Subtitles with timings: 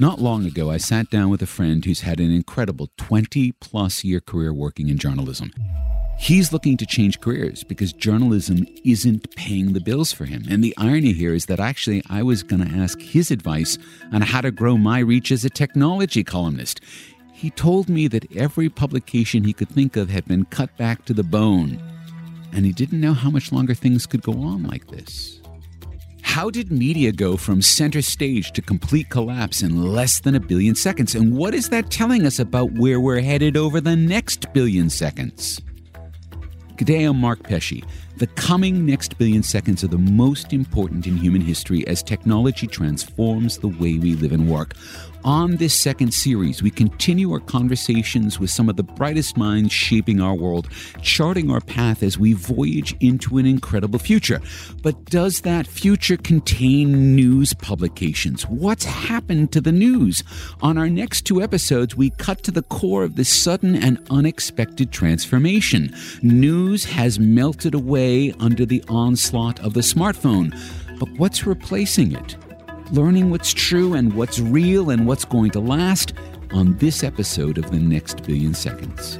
[0.00, 4.02] Not long ago, I sat down with a friend who's had an incredible 20 plus
[4.02, 5.52] year career working in journalism.
[6.18, 10.44] He's looking to change careers because journalism isn't paying the bills for him.
[10.48, 13.76] And the irony here is that actually I was going to ask his advice
[14.10, 16.80] on how to grow my reach as a technology columnist.
[17.34, 21.12] He told me that every publication he could think of had been cut back to
[21.12, 21.78] the bone.
[22.54, 25.39] And he didn't know how much longer things could go on like this.
[26.30, 30.76] How did media go from center stage to complete collapse in less than a billion
[30.76, 31.16] seconds?
[31.16, 35.60] And what is that telling us about where we're headed over the next billion seconds?
[36.76, 37.82] G'day, I'm Mark Pesce.
[38.18, 43.58] The coming next billion seconds are the most important in human history as technology transforms
[43.58, 44.74] the way we live and work.
[45.24, 50.18] On this second series, we continue our conversations with some of the brightest minds shaping
[50.18, 50.66] our world,
[51.02, 54.40] charting our path as we voyage into an incredible future.
[54.82, 58.44] But does that future contain news publications?
[58.44, 60.24] What's happened to the news?
[60.62, 64.90] On our next two episodes, we cut to the core of this sudden and unexpected
[64.90, 65.94] transformation.
[66.22, 70.50] News has melted away under the onslaught of the smartphone.
[70.98, 72.36] But what's replacing it?
[72.92, 76.12] Learning what's true and what's real and what's going to last
[76.52, 79.18] on this episode of The Next Billion Seconds.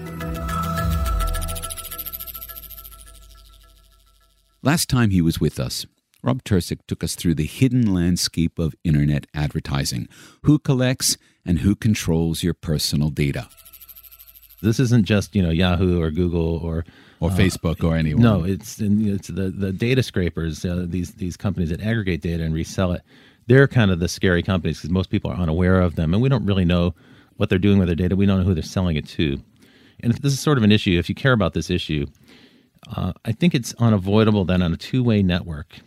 [4.62, 5.86] Last time he was with us,
[6.22, 10.08] Rob Tercek took us through the hidden landscape of internet advertising
[10.42, 13.48] who collects and who controls your personal data.
[14.60, 16.84] This isn't just you know Yahoo or Google or
[17.20, 18.22] or uh, Facebook or anyone.
[18.22, 20.62] No, it's it's the the data scrapers.
[20.62, 23.00] Uh, these these companies that aggregate data and resell it
[23.46, 26.28] they're kind of the scary companies because most people are unaware of them and we
[26.28, 26.94] don't really know
[27.36, 28.16] what they're doing with their data.
[28.16, 29.40] We don't know who they're selling it to.
[30.02, 30.98] And this is sort of an issue.
[30.98, 32.06] If you care about this issue,
[32.96, 35.80] uh, I think it's unavoidable that on a two way network,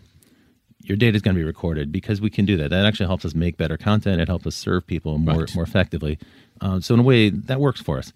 [0.81, 2.69] your data is going to be recorded because we can do that.
[2.69, 4.21] That actually helps us make better content.
[4.21, 5.55] It helps us serve people more right.
[5.55, 6.19] more effectively.
[6.61, 8.13] Uh, so in a way, that works for us.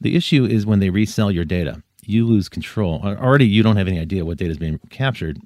[0.00, 3.00] The issue is when they resell your data, you lose control.
[3.02, 5.38] Already, you don't have any idea what data is being captured,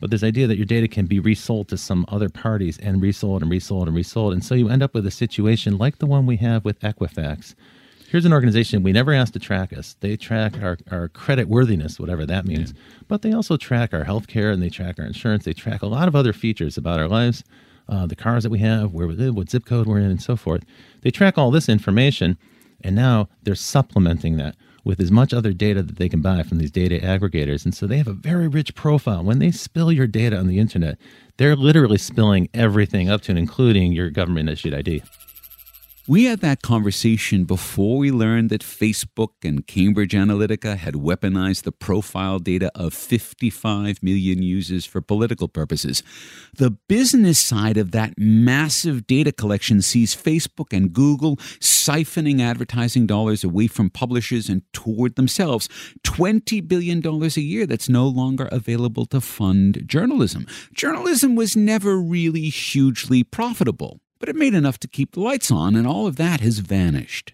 [0.00, 3.42] but this idea that your data can be resold to some other parties and resold
[3.42, 4.32] and resold and resold.
[4.32, 7.54] And so you end up with a situation like the one we have with Equifax.
[8.08, 9.94] Here's an organization we never asked to track us.
[10.00, 12.72] They track our, our credit worthiness, whatever that means.
[12.72, 13.04] Yeah.
[13.06, 15.44] But they also track our health care and they track our insurance.
[15.44, 17.44] They track a lot of other features about our lives,
[17.88, 20.20] uh, the cars that we have, where we live, what zip code we're in, and
[20.20, 20.64] so forth.
[21.02, 22.36] They track all this information.
[22.82, 26.58] And now they're supplementing that with as much other data that they can buy from
[26.58, 27.64] these data aggregators.
[27.64, 29.22] And so they have a very rich profile.
[29.22, 30.98] When they spill your data on the internet,
[31.36, 35.02] they're literally spilling everything up to and including your government issued ID.
[36.10, 41.70] We had that conversation before we learned that Facebook and Cambridge Analytica had weaponized the
[41.70, 46.02] profile data of 55 million users for political purposes.
[46.56, 53.44] The business side of that massive data collection sees Facebook and Google siphoning advertising dollars
[53.44, 55.68] away from publishers and toward themselves.
[56.02, 60.44] $20 billion a year that's no longer available to fund journalism.
[60.74, 65.74] Journalism was never really hugely profitable but it made enough to keep the lights on,
[65.74, 67.32] and all of that has vanished.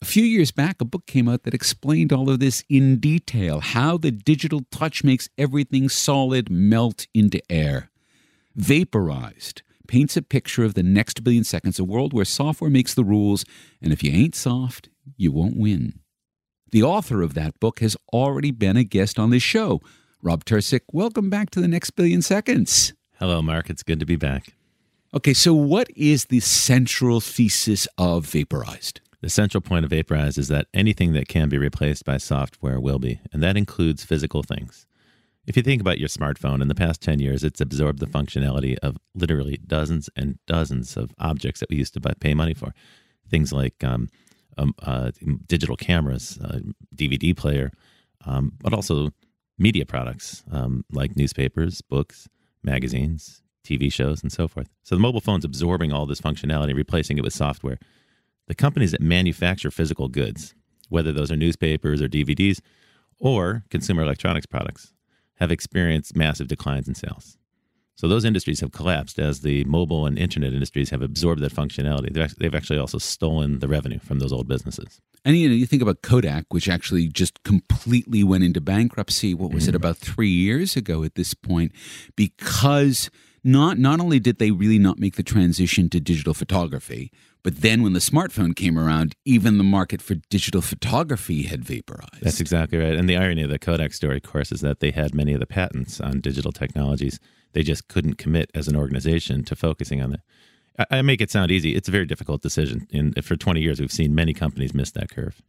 [0.00, 3.60] A few years back, a book came out that explained all of this in detail
[3.60, 7.88] how the digital touch makes everything solid melt into air.
[8.54, 13.04] Vaporized paints a picture of the next billion seconds, a world where software makes the
[13.04, 13.44] rules,
[13.80, 16.00] and if you ain't soft, you won't win.
[16.70, 19.80] The author of that book has already been a guest on this show.
[20.22, 22.92] Rob Tercek, welcome back to the next billion seconds.
[23.18, 23.70] Hello, Mark.
[23.70, 24.54] It's good to be back.
[25.14, 29.02] Okay, so what is the central thesis of Vaporized?
[29.20, 32.98] The central point of Vaporized is that anything that can be replaced by software will
[32.98, 34.86] be, and that includes physical things.
[35.46, 38.78] If you think about your smartphone, in the past 10 years, it's absorbed the functionality
[38.78, 42.72] of literally dozens and dozens of objects that we used to buy, pay money for.
[43.28, 44.08] Things like um,
[44.56, 45.10] um, uh,
[45.46, 46.60] digital cameras, uh,
[46.96, 47.70] DVD player,
[48.24, 49.10] um, but also
[49.58, 52.28] media products um, like newspapers, books,
[52.62, 54.68] magazines, TV shows, and so forth.
[54.82, 57.78] So the mobile phone's absorbing all this functionality, replacing it with software.
[58.48, 60.54] The companies that manufacture physical goods,
[60.88, 62.60] whether those are newspapers or DVDs
[63.18, 64.92] or consumer electronics products,
[65.36, 67.38] have experienced massive declines in sales.
[67.94, 72.12] So those industries have collapsed as the mobile and internet industries have absorbed that functionality.
[72.38, 75.00] They've actually also stolen the revenue from those old businesses.
[75.24, 79.34] And you know, you think about Kodak, which actually just completely went into bankruptcy.
[79.34, 79.70] What was mm-hmm.
[79.70, 81.72] it about three years ago at this point?
[82.16, 83.10] Because
[83.44, 87.10] not not only did they really not make the transition to digital photography,
[87.42, 92.22] but then when the smartphone came around, even the market for digital photography had vaporized.
[92.22, 92.94] That's exactly right.
[92.94, 95.40] And the irony of the Kodak story, of course, is that they had many of
[95.40, 97.18] the patents on digital technologies.
[97.52, 100.20] They just couldn't commit as an organization to focusing on it.
[100.78, 101.74] I, I make it sound easy.
[101.74, 102.86] It's a very difficult decision.
[102.92, 105.42] And for 20 years, we've seen many companies miss that curve.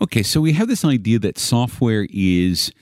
[0.00, 2.72] Okay, so we have this idea that software is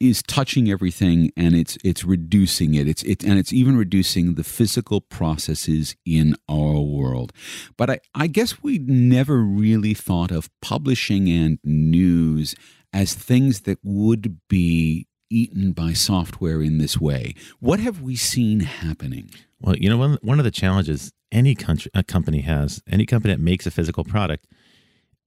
[0.00, 2.88] is touching everything and it's it's reducing it.
[2.88, 7.32] It's it and it's even reducing the physical processes in our world.
[7.76, 12.54] But I, I guess we never really thought of publishing and news
[12.92, 17.34] as things that would be eaten by software in this way.
[17.58, 19.30] What have we seen happening?
[19.60, 23.34] Well, you know, one, one of the challenges any country, a company has, any company
[23.34, 24.46] that makes a physical product,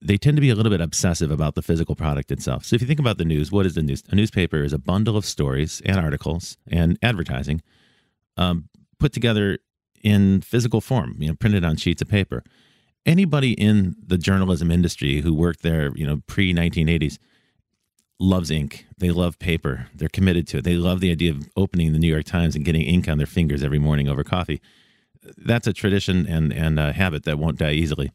[0.02, 2.66] they tend to be a little bit obsessive about the physical product itself.
[2.66, 4.04] So if you think about the news, what is the news?
[4.10, 7.62] A newspaper is a bundle of stories and articles and advertising
[8.38, 9.60] um, put together
[10.04, 12.44] in physical form, you know, printed on sheets of paper.
[13.06, 17.18] Anybody in the journalism industry who worked there, you know, pre 1980s,
[18.20, 18.86] loves ink.
[18.98, 19.88] They love paper.
[19.94, 20.64] They're committed to it.
[20.64, 23.28] They love the idea of opening the New York Times and getting ink on their
[23.28, 24.62] fingers every morning over coffee.
[25.38, 28.12] That's a tradition and and a habit that won't die easily.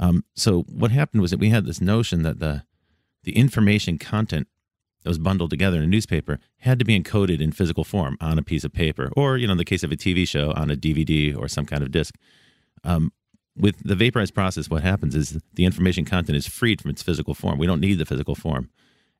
[0.00, 2.64] Um, so what happened was that we had this notion that the
[3.22, 4.48] the information content
[5.02, 8.38] that was bundled together in a newspaper had to be encoded in physical form on
[8.38, 10.70] a piece of paper, or you know, in the case of a TV show, on
[10.70, 12.14] a DVD or some kind of disc.
[12.82, 13.12] Um,
[13.56, 17.34] with the vaporized process, what happens is the information content is freed from its physical
[17.34, 17.58] form.
[17.58, 18.70] We don't need the physical form.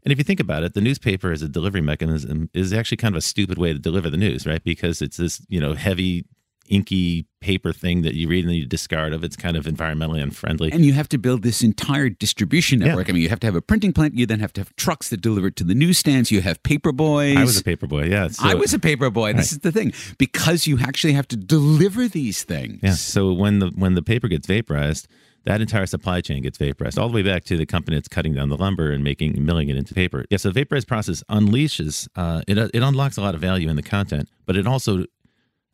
[0.03, 3.15] And if you think about it, the newspaper as a delivery mechanism is actually kind
[3.15, 4.62] of a stupid way to deliver the news, right?
[4.62, 6.26] Because it's this, you know, heavy
[6.69, 9.22] inky paper thing that you read and you discard of.
[9.22, 10.72] It's kind of environmentally unfriendly.
[10.72, 13.06] And you have to build this entire distribution network.
[13.06, 13.12] Yeah.
[13.12, 14.14] I mean, you have to have a printing plant.
[14.14, 16.31] You then have to have trucks that deliver it to the newsstands.
[16.31, 17.37] You have paper boys.
[17.37, 18.05] I was a paper boy.
[18.05, 18.28] Yeah.
[18.28, 19.26] So, I was a paper boy.
[19.26, 19.37] Right.
[19.37, 22.81] This is the thing because you actually have to deliver these things.
[22.82, 22.93] Yeah.
[22.93, 25.08] So when the when the paper gets vaporized,
[25.44, 28.34] that entire supply chain gets vaporized all the way back to the company that's cutting
[28.34, 30.25] down the lumber and making milling it into paper.
[30.31, 32.56] Yeah, so the vaporized process unleashes uh, it.
[32.58, 35.05] It unlocks a lot of value in the content, but it also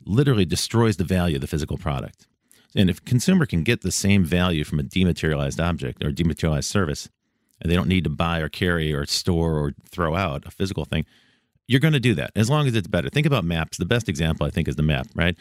[0.05, 2.27] literally destroys the value of the physical product.
[2.75, 7.09] And if consumer can get the same value from a dematerialized object or dematerialized service,
[7.61, 10.85] and they don't need to buy or carry or store or throw out a physical
[10.85, 11.05] thing,
[11.67, 13.09] you're going to do that as long as it's better.
[13.09, 13.79] Think about maps.
[13.79, 15.37] The best example, I think, is the map, right?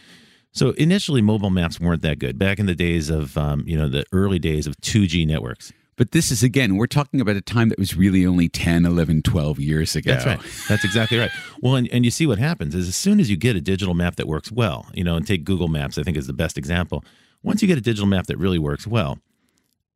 [0.51, 3.87] So initially, mobile maps weren't that good back in the days of, um, you know,
[3.87, 5.71] the early days of 2G networks.
[5.99, 9.21] But this is, again, we're talking about a time that was really only 10, 11,
[9.21, 10.13] 12 years ago.
[10.13, 10.39] That's right.
[10.69, 11.29] That's exactly right.
[11.61, 13.93] Well, and, and you see what happens is as soon as you get a digital
[13.93, 16.57] map that works well, you know, and take Google Maps, I think is the best
[16.57, 17.03] example.
[17.43, 19.19] Once you get a digital map that really works well,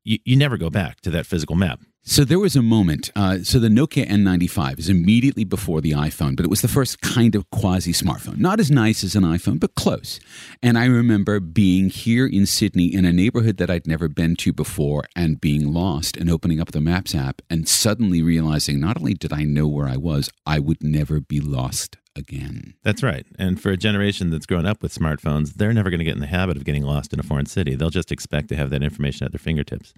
[0.03, 1.79] you, you never go back to that physical map.
[2.05, 3.11] So there was a moment.
[3.15, 6.99] Uh, so the Nokia N95 is immediately before the iPhone, but it was the first
[6.99, 8.39] kind of quasi smartphone.
[8.39, 10.19] Not as nice as an iPhone, but close.
[10.61, 14.51] And I remember being here in Sydney in a neighborhood that I'd never been to
[14.51, 19.13] before and being lost and opening up the Maps app and suddenly realizing not only
[19.13, 22.73] did I know where I was, I would never be lost again.
[22.83, 23.25] That's right.
[23.39, 26.21] And for a generation that's grown up with smartphones, they're never going to get in
[26.21, 27.75] the habit of getting lost in a foreign city.
[27.75, 29.93] They'll just expect to have that information at their fingertips.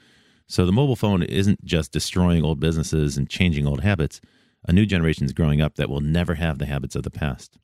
[0.48, 4.22] So the mobile phone isn't just destroying old businesses and changing old habits.
[4.68, 7.58] A new generation is growing up that will never have the habits of the past.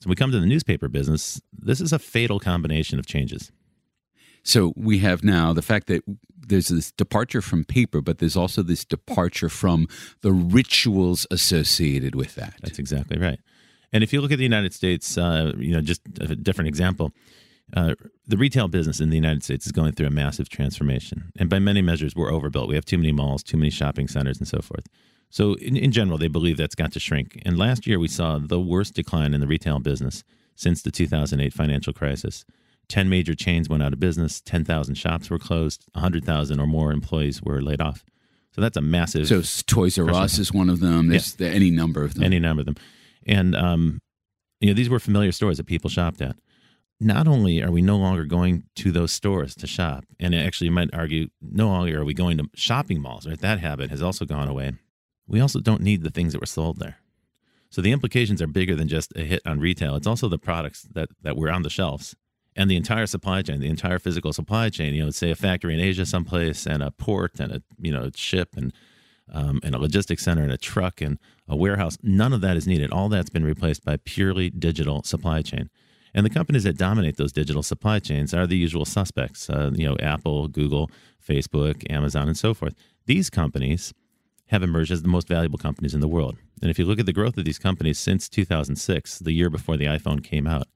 [0.00, 1.40] So we come to the newspaper business.
[1.52, 3.50] This is a fatal combination of changes.
[4.42, 6.02] So we have now the fact that
[6.36, 9.88] there's this departure from paper, but there's also this departure from
[10.20, 12.54] the rituals associated with that.
[12.62, 13.40] That's exactly right.
[13.92, 17.12] And if you look at the United States, uh, you know, just a different example,
[17.74, 17.94] uh,
[18.26, 21.32] the retail business in the United States is going through a massive transformation.
[21.38, 22.68] And by many measures, we're overbuilt.
[22.68, 24.86] We have too many malls, too many shopping centers, and so forth.
[25.30, 27.42] So, in, in general, they believe that's got to shrink.
[27.44, 30.22] And last year, we saw the worst decline in the retail business
[30.54, 32.44] since the 2008 financial crisis.
[32.88, 37.42] 10 major chains went out of business, 10,000 shops were closed, 100,000 or more employees
[37.42, 38.04] were laid off.
[38.52, 39.26] So that's a massive.
[39.26, 41.08] So Toys R Us is one of them.
[41.08, 41.48] There's yeah.
[41.48, 42.22] any number of them.
[42.22, 42.76] Any number of them.
[43.26, 43.98] And, um,
[44.60, 46.36] you know, these were familiar stores that people shopped at
[46.98, 50.72] not only are we no longer going to those stores to shop, and actually you
[50.72, 53.38] might argue no longer are we going to shopping malls, right?
[53.38, 54.72] That habit has also gone away.
[55.26, 56.98] We also don't need the things that were sold there.
[57.68, 59.96] So the implications are bigger than just a hit on retail.
[59.96, 62.14] It's also the products that, that were on the shelves
[62.56, 64.94] and the entire supply chain, the entire physical supply chain.
[64.94, 68.10] You know, say a factory in Asia someplace and a port and a you know
[68.14, 68.72] ship and
[69.32, 71.98] um, and a logistics center and a truck and a warehouse.
[72.02, 72.90] None of that is needed.
[72.90, 75.68] All that's been replaced by purely digital supply chain.
[76.16, 79.86] And the companies that dominate those digital supply chains are the usual suspects, uh, you
[79.86, 80.90] know, Apple, Google,
[81.22, 82.74] Facebook, Amazon, and so forth.
[83.04, 83.92] These companies
[84.46, 86.36] have emerged as the most valuable companies in the world.
[86.62, 89.76] And if you look at the growth of these companies since 2006, the year before
[89.76, 90.68] the iPhone came out,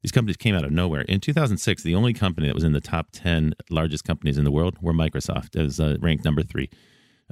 [0.00, 1.02] these companies came out of nowhere.
[1.02, 4.50] In 2006, the only company that was in the top 10 largest companies in the
[4.50, 6.70] world were Microsoft, as uh, ranked number three.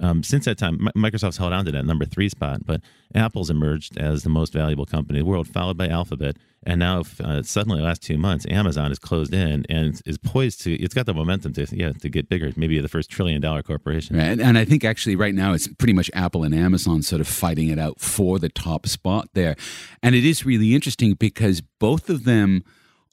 [0.01, 2.81] Um, since that time, Microsoft's held on to that number three spot, but
[3.15, 6.37] Apple's emerged as the most valuable company in the world, followed by Alphabet.
[6.65, 10.61] And now, uh, suddenly, the last two months, Amazon is closed in and is poised
[10.63, 10.75] to.
[10.75, 12.53] It's got the momentum to, yeah, to get bigger.
[12.57, 14.19] Maybe the first trillion dollar corporation.
[14.19, 17.29] And, and I think actually right now it's pretty much Apple and Amazon sort of
[17.29, 19.55] fighting it out for the top spot there.
[20.03, 22.65] And it is really interesting because both of them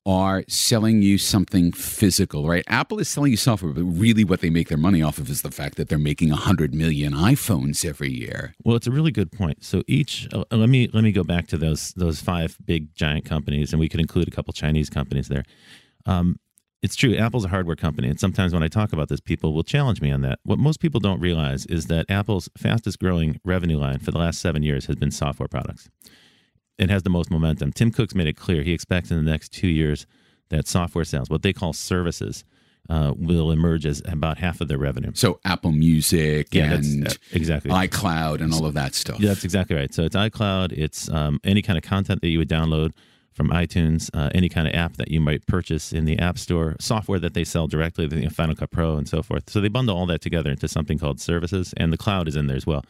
[0.06, 2.64] are selling you something physical, right?
[2.68, 5.42] Apple is selling you software, but really what they make their money off of is
[5.42, 8.54] the fact that they're making 100 million iPhones every year.
[8.64, 9.64] Well, it's a really good point.
[9.64, 13.26] So each uh, let me let me go back to those those five big giant
[13.26, 15.44] companies and we could include a couple Chinese companies there.
[16.06, 16.40] Um,
[16.84, 19.64] it's true Apple's a hardware company and sometimes when I talk about this people will
[19.64, 20.38] challenge me on that.
[20.44, 24.40] What most people don't realize is that Apple's fastest growing revenue line for the last
[24.40, 25.90] 7 years has been software products
[26.78, 27.72] it has the most momentum.
[27.72, 30.06] Tim Cook's made it clear he expects in the next two years
[30.50, 32.44] that software sales, what they call services,
[32.90, 35.12] uh, will emerge as about half of their revenue.
[35.16, 39.20] So Apple Music yeah, and uh, exactly iCloud and all of that stuff.
[39.20, 39.94] Yeah, that's exactly right.
[39.94, 40.72] So it's iCloud.
[40.72, 42.92] It's um, any kind of content that you would download
[43.34, 46.76] from iTunes, uh, any kind of app that you might purchase in the App Store,
[46.80, 49.50] software that they sell directly, the Final Cut Pro, and so forth.
[49.50, 52.48] So they bundle all that together into something called services, and the cloud is in
[52.48, 52.86] there as well.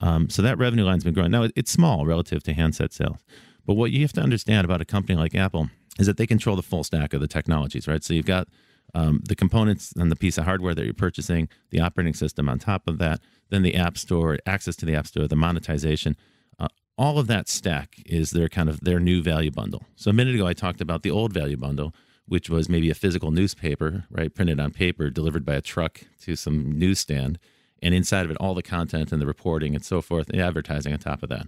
[0.00, 1.30] Um, so that revenue line's been growing.
[1.30, 3.18] Now it's small relative to handset sales,
[3.66, 6.56] but what you have to understand about a company like Apple is that they control
[6.56, 8.02] the full stack of the technologies, right?
[8.04, 8.48] So you've got
[8.94, 12.58] um, the components and the piece of hardware that you're purchasing, the operating system on
[12.58, 16.16] top of that, then the App Store, access to the App Store, the monetization.
[16.58, 19.84] Uh, all of that stack is their kind of their new value bundle.
[19.96, 21.94] So a minute ago, I talked about the old value bundle,
[22.26, 26.36] which was maybe a physical newspaper, right, printed on paper, delivered by a truck to
[26.36, 27.38] some newsstand
[27.82, 30.92] and inside of it, all the content and the reporting and so forth, the advertising
[30.92, 31.46] on top of that.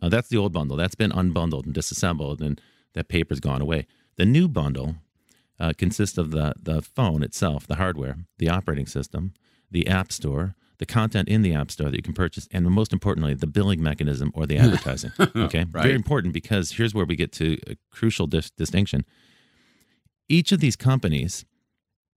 [0.00, 0.76] Uh, that's the old bundle.
[0.76, 2.60] That's been unbundled and disassembled, and
[2.94, 3.86] that paper's gone away.
[4.16, 4.96] The new bundle
[5.60, 9.34] uh, consists of the, the phone itself, the hardware, the operating system,
[9.70, 12.92] the app store, the content in the app store that you can purchase, and most
[12.92, 15.12] importantly, the billing mechanism or the advertising.
[15.20, 15.82] Okay, right.
[15.84, 19.04] very important because here's where we get to a crucial dis- distinction.
[20.28, 21.44] Each of these companies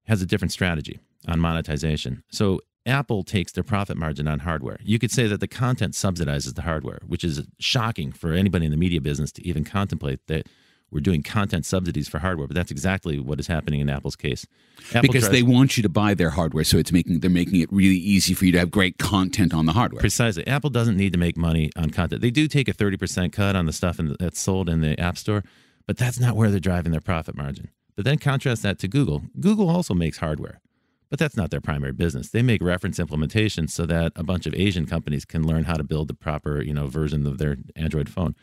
[0.06, 2.24] has a different strategy on monetization.
[2.32, 4.78] So Apple takes their profit margin on hardware.
[4.84, 8.72] You could say that the content subsidizes the hardware, which is shocking for anybody in
[8.72, 10.48] the media business to even contemplate that
[10.92, 14.46] we're doing content subsidies for hardware, but that's exactly what is happening in Apple's case.
[14.90, 17.60] Apple because tries- they want you to buy their hardware, so it's making they're making
[17.60, 20.00] it really easy for you to have great content on the hardware.
[20.00, 20.46] Precisely.
[20.48, 22.22] Apple doesn't need to make money on content.
[22.22, 25.18] They do take a 30% cut on the stuff in, that's sold in the App
[25.18, 25.44] Store,
[25.88, 27.70] but that's not where they're driving their profit margin.
[27.96, 29.24] But then contrast that to Google.
[29.40, 30.60] Google also makes hardware
[31.10, 32.30] but that's not their primary business.
[32.30, 35.84] They make reference implementations so that a bunch of Asian companies can learn how to
[35.84, 38.36] build the proper, you know, version of their Android phone.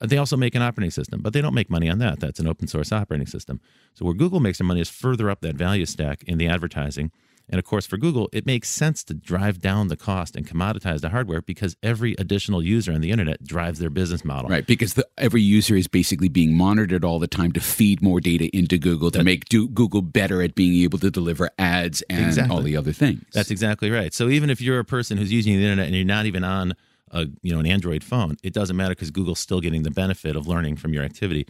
[0.00, 2.20] Uh, they also make an operating system, but they don't make money on that.
[2.20, 3.60] That's an open source operating system.
[3.94, 7.10] So where Google makes their money is further up that value stack in the advertising
[7.48, 11.00] and of course, for Google, it makes sense to drive down the cost and commoditize
[11.00, 14.48] the hardware because every additional user on the internet drives their business model.
[14.48, 18.20] Right, because the, every user is basically being monitored all the time to feed more
[18.20, 22.02] data into Google to that, make do, Google better at being able to deliver ads
[22.08, 22.54] and exactly.
[22.54, 23.22] all the other things.
[23.32, 24.14] That's exactly right.
[24.14, 26.74] So even if you're a person who's using the internet and you're not even on
[27.10, 30.36] a you know an Android phone, it doesn't matter because Google's still getting the benefit
[30.36, 31.46] of learning from your activity.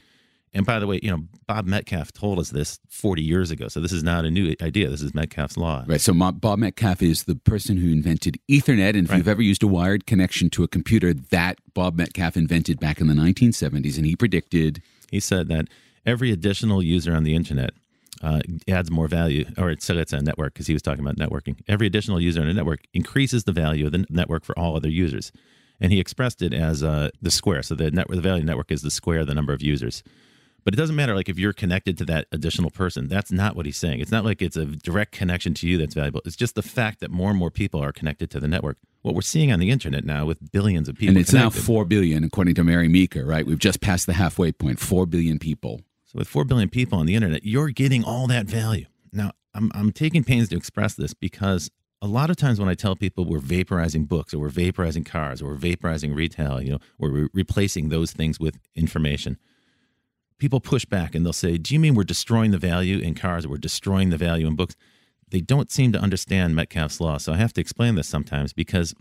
[0.55, 3.69] And by the way, you know, Bob Metcalfe told us this 40 years ago.
[3.69, 4.91] So this is not a new idea.
[4.91, 5.85] This is Metcalfe's law.
[5.87, 6.01] Right.
[6.01, 8.91] So Bob Metcalfe is the person who invented Ethernet.
[8.91, 9.17] And if right.
[9.17, 13.07] you've ever used a wired connection to a computer, that Bob Metcalfe invented back in
[13.07, 13.97] the 1970s.
[13.97, 14.83] And he predicted.
[15.11, 15.69] He said that
[16.05, 17.71] every additional user on the internet
[18.23, 21.17] uh, adds more value, or it's, so it's a network because he was talking about
[21.17, 21.59] networking.
[21.67, 24.89] Every additional user on a network increases the value of the network for all other
[24.89, 25.33] users.
[25.81, 27.63] And he expressed it as uh, the square.
[27.63, 30.05] So the, net, the value network is the square of the number of users.
[30.65, 33.09] But it doesn't matter like if you're connected to that additional person.
[33.09, 34.01] That's not what he's saying.
[34.01, 36.23] It's not like it's a direct connection to you that's valuable.
[36.25, 38.79] It's just the fact that more and more people are connected to the network.
[39.03, 41.11] What we're seeing on the internet now with billions of people.
[41.11, 41.59] And it's connected.
[41.59, 43.45] now 4 billion according to Mary Meeker, right?
[43.45, 44.79] We've just passed the halfway point.
[44.79, 45.81] 4 billion people.
[46.05, 48.87] So with 4 billion people on the internet, you're getting all that value.
[49.13, 52.75] Now, I'm I'm taking pains to express this because a lot of times when I
[52.75, 56.79] tell people we're vaporizing books or we're vaporizing cars or we're vaporizing retail, you know,
[56.99, 59.39] we're replacing those things with information
[60.43, 63.47] people push back and they'll say, Do you mean we're destroying the value in cars
[63.47, 64.75] we're destroying the value in books?
[65.31, 67.19] They don't seem to understand Metcalfe's law.
[67.19, 68.93] So I have to explain this sometimes because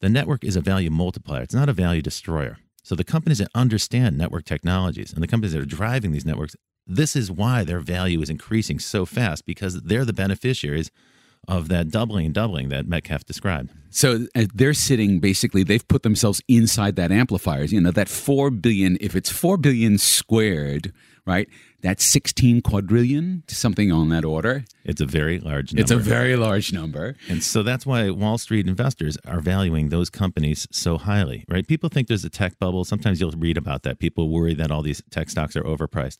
[0.00, 2.58] the network is a value multiplier, it's not a value destroyer.
[2.82, 6.56] So the companies that understand network technologies and the companies that are driving these networks,
[6.88, 10.90] this is why their value is increasing so fast because they're the beneficiaries
[11.48, 13.70] of that doubling and doubling that Metcalfe described.
[13.90, 17.72] So uh, they're sitting basically, they've put themselves inside that amplifiers.
[17.72, 20.92] You know, that 4 billion, if it's 4 billion squared,
[21.26, 21.48] right?
[21.80, 24.64] That's 16 quadrillion, something on that order.
[24.84, 25.82] It's a very large number.
[25.82, 27.16] It's a very large number.
[27.28, 31.66] And so that's why Wall Street investors are valuing those companies so highly, right?
[31.66, 32.84] People think there's a tech bubble.
[32.84, 33.98] Sometimes you'll read about that.
[33.98, 36.18] People worry that all these tech stocks are overpriced.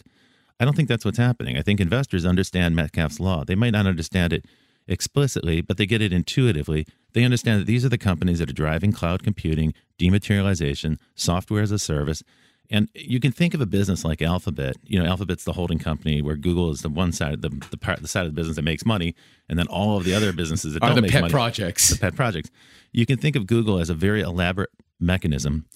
[0.60, 1.56] I don't think that's what's happening.
[1.56, 3.44] I think investors understand Metcalfe's law.
[3.44, 4.44] They might not understand it
[4.86, 6.86] explicitly, but they get it intuitively.
[7.12, 11.70] They understand that these are the companies that are driving cloud computing, dematerialization, software as
[11.70, 12.22] a service.
[12.70, 14.76] And you can think of a business like Alphabet.
[14.84, 18.00] You know, Alphabet's the holding company where Google is the one side, the the part,
[18.00, 19.14] the side of the business that makes money,
[19.48, 21.90] and then all of the other businesses that Are the pet money, projects.
[21.90, 22.50] the pet projects.
[22.90, 25.66] You can think of Google as a very elaborate mechanism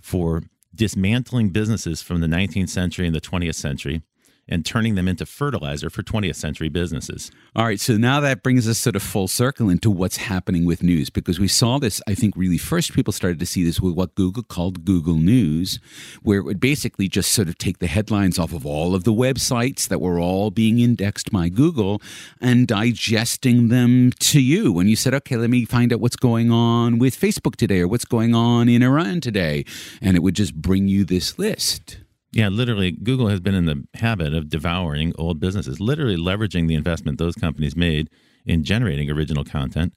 [0.00, 0.42] for
[0.74, 4.02] dismantling businesses from the 19th century and the 20th century
[4.48, 7.30] and turning them into fertilizer for 20th century businesses.
[7.54, 10.82] All right, so now that brings us sort of full circle into what's happening with
[10.82, 12.02] news because we saw this.
[12.06, 15.78] I think really first people started to see this with what Google called Google News,
[16.22, 19.12] where it would basically just sort of take the headlines off of all of the
[19.12, 22.02] websites that were all being indexed by Google
[22.40, 24.72] and digesting them to you.
[24.72, 27.88] When you said, okay, let me find out what's going on with Facebook today or
[27.88, 29.64] what's going on in Iran today,
[30.00, 31.98] and it would just bring you this list.
[32.32, 36.74] Yeah, literally, Google has been in the habit of devouring old businesses, literally leveraging the
[36.74, 38.08] investment those companies made
[38.46, 39.92] in generating original content.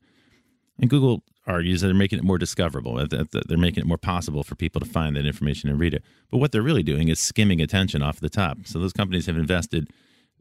[0.78, 4.44] And Google argues that they're making it more discoverable, that they're making it more possible
[4.44, 6.04] for people to find that information and read it.
[6.30, 8.58] But what they're really doing is skimming attention off the top.
[8.66, 9.90] So those companies have invested,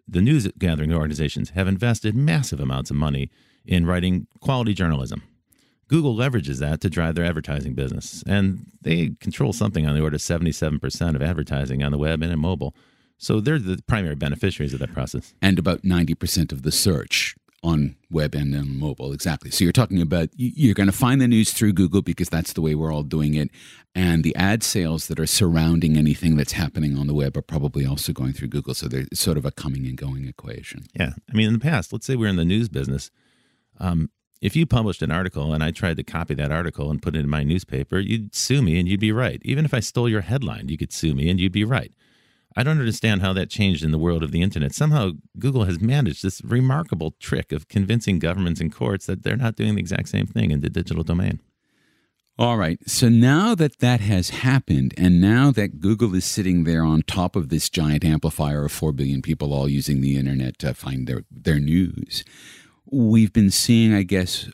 [0.08, 3.30] the news gathering organizations have invested massive amounts of money
[3.64, 5.22] in writing quality journalism.
[5.94, 10.16] Google leverages that to drive their advertising business, and they control something on the order
[10.16, 12.74] of 77% of advertising on the web and in mobile.
[13.18, 15.34] So they're the primary beneficiaries of that process.
[15.40, 20.02] and about 90% of the search on web and on mobile exactly so you're talking
[20.02, 22.92] about you- you're going to find the news through google because that's the way we're
[22.92, 23.48] all doing it
[23.94, 27.86] and the ad sales that are surrounding anything that's happening on the web are probably
[27.86, 31.12] also going through google so there's sort of a coming and going equation Yeah.
[31.30, 33.10] I mean, in the past, let's say we're in the news business.
[33.80, 34.10] Um,
[34.44, 37.20] if you published an article and I tried to copy that article and put it
[37.20, 39.40] in my newspaper, you'd sue me and you'd be right.
[39.42, 41.94] Even if I stole your headline, you could sue me and you'd be right.
[42.54, 44.74] I don't understand how that changed in the world of the internet.
[44.74, 49.56] Somehow, Google has managed this remarkable trick of convincing governments and courts that they're not
[49.56, 51.40] doing the exact same thing in the digital domain.
[52.38, 52.78] All right.
[52.86, 57.34] So now that that has happened, and now that Google is sitting there on top
[57.34, 61.22] of this giant amplifier of 4 billion people all using the internet to find their,
[61.30, 62.24] their news,
[62.90, 64.50] we've been seeing, I guess,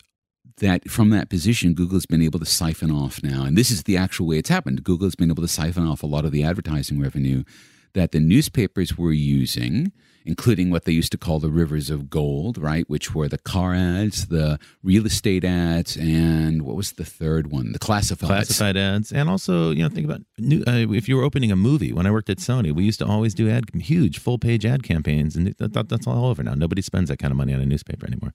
[0.57, 3.43] that from that position, Google's been able to siphon off now.
[3.43, 4.83] And this is the actual way it's happened.
[4.83, 7.43] Google has been able to siphon off a lot of the advertising revenue
[7.93, 9.91] that the newspapers were using,
[10.25, 12.87] including what they used to call the rivers of gold, right?
[12.89, 17.71] Which were the car ads, the real estate ads, and what was the third one?
[17.71, 18.27] The classifieds.
[18.27, 21.55] classified ads and also you know think about new, uh, if you were opening a
[21.55, 24.65] movie when i worked at sony we used to always do ad huge full page
[24.65, 27.53] ad campaigns and that, that- that's all over now nobody spends that kind of money
[27.53, 28.33] on a newspaper anymore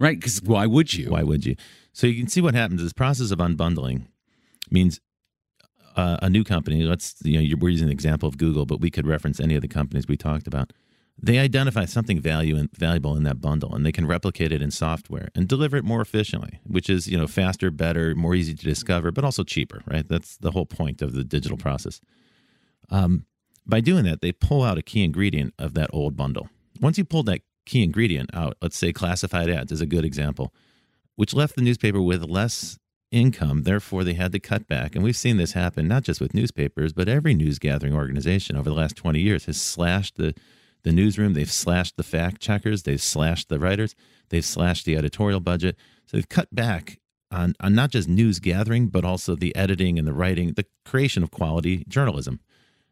[0.00, 0.18] Right?
[0.18, 1.10] Because why would you?
[1.10, 1.54] why would you
[1.92, 4.06] so you can see what happens this process of unbundling
[4.70, 5.00] means
[5.96, 6.82] uh, a new company.
[6.82, 9.62] Let's you know we're using an example of google but we could reference any of
[9.62, 10.72] the companies we talked about.
[11.16, 14.72] They identify something value and valuable in that bundle and they can replicate it in
[14.72, 18.64] software and deliver it more efficiently which is you know faster better more easy to
[18.64, 20.08] discover but also cheaper right?
[20.08, 22.00] That's the whole point of the digital process.
[22.90, 23.26] Um,
[23.66, 26.48] by doing that they pull out a key ingredient of that old bundle.
[26.80, 30.52] Once you pull that key ingredient out let's say classified ads is a good example
[31.16, 32.78] which left the newspaper with less
[33.14, 33.62] income.
[33.62, 34.94] Therefore, they had to cut back.
[34.94, 38.68] And we've seen this happen not just with newspapers, but every news gathering organization over
[38.68, 40.34] the last 20 years has slashed the,
[40.82, 41.32] the newsroom.
[41.32, 42.82] They've slashed the fact checkers.
[42.82, 43.94] They've slashed the writers.
[44.30, 45.76] They've slashed the editorial budget.
[46.06, 46.98] So they've cut back
[47.30, 51.22] on, on not just news gathering, but also the editing and the writing, the creation
[51.22, 52.40] of quality journalism.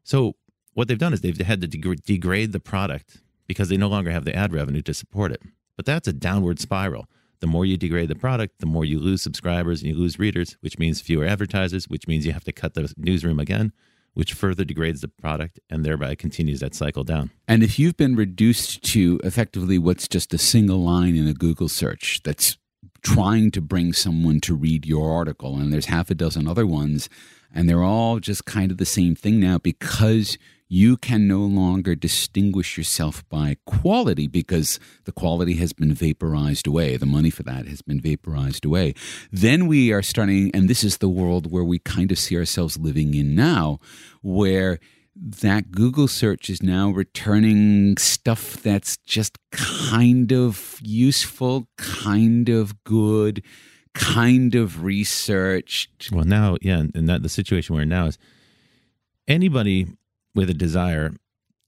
[0.04, 0.37] So
[0.74, 4.11] what they've done is they've had to deg- degrade the product because they no longer
[4.11, 5.42] have the ad revenue to support it.
[5.76, 7.06] But that's a downward spiral.
[7.42, 10.57] The more you degrade the product, the more you lose subscribers and you lose readers,
[10.61, 13.72] which means fewer advertisers, which means you have to cut the newsroom again,
[14.14, 17.33] which further degrades the product and thereby continues that cycle down.
[17.48, 21.68] And if you've been reduced to effectively what's just a single line in a Google
[21.68, 22.59] search that's
[23.02, 27.09] trying to bring someone to read your article, and there's half a dozen other ones,
[27.52, 30.38] and they're all just kind of the same thing now because
[30.72, 36.96] you can no longer distinguish yourself by quality because the quality has been vaporized away.
[36.96, 38.94] The money for that has been vaporized away.
[39.30, 42.78] Then we are starting, and this is the world where we kind of see ourselves
[42.78, 43.80] living in now,
[44.22, 44.80] where
[45.14, 53.42] that Google search is now returning stuff that's just kind of useful, kind of good,
[53.92, 56.08] kind of researched.
[56.11, 58.16] Well, now, yeah, and that the situation we're in now is
[59.28, 59.88] anybody
[60.35, 61.12] with a desire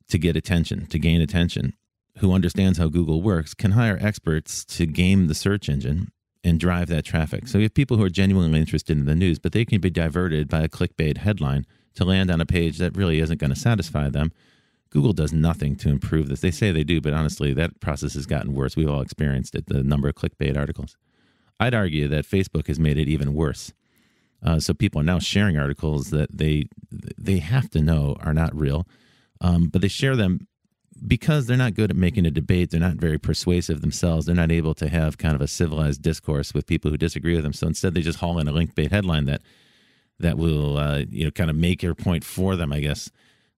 [0.09, 1.75] to get attention, to gain attention,
[2.19, 6.11] who understands how Google works, can hire experts to game the search engine
[6.45, 7.49] and drive that traffic.
[7.49, 9.91] So you have people who are genuinely interested in the news, but they can be
[9.91, 13.59] diverted by a clickbait headline to land on a page that really isn't going to
[13.59, 14.33] satisfy them.
[14.91, 16.41] Google does nothing to improve this.
[16.41, 18.77] They say they do, but honestly, that process has gotten worse.
[18.77, 20.97] We've all experienced it, the number of clickbait articles.
[21.59, 23.73] I'd argue that Facebook has made it even worse.
[24.45, 26.67] Uh, so people are now sharing articles that they
[27.19, 28.87] they have to know are not real,
[29.41, 30.47] um, but they share them
[31.07, 32.71] because they're not good at making a debate.
[32.71, 34.27] They're not very persuasive themselves.
[34.27, 37.43] They're not able to have kind of a civilized discourse with people who disagree with
[37.43, 37.53] them.
[37.53, 39.43] So instead, they just haul in a link bait headline that
[40.21, 43.11] that will uh, you know kind of make your point for them, I guess.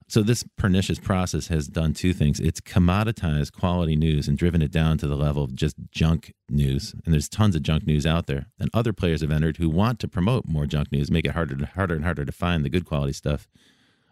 [0.08, 2.38] So this pernicious process has done two things.
[2.38, 6.94] It's commoditized quality news and driven it down to the level of just junk news.
[7.04, 8.46] And there's tons of junk news out there.
[8.60, 11.54] And other players have entered who want to promote more junk news, make it harder,
[11.54, 13.48] and harder and harder to find the good quality stuff.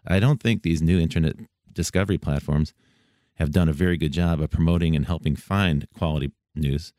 [0.05, 1.37] I don't think these new internet
[1.71, 2.73] discovery platforms
[3.35, 6.91] have done a very good job of promoting and helping find quality news.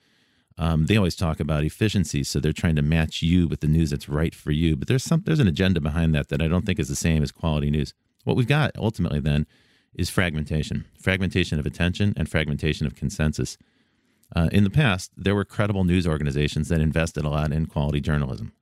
[0.59, 3.91] Um, they always talk about efficiency, so they're trying to match you with the news
[3.91, 4.75] that's right for you.
[4.75, 7.23] But there's some there's an agenda behind that that I don't think is the same
[7.23, 7.93] as quality news.
[8.27, 9.47] What we've got ultimately then
[9.95, 13.57] is fragmentation fragmentation of attention and fragmentation of consensus.
[14.35, 18.01] Uh, in the past, there were credible news organizations that invested a lot in quality
[18.01, 18.53] journalism.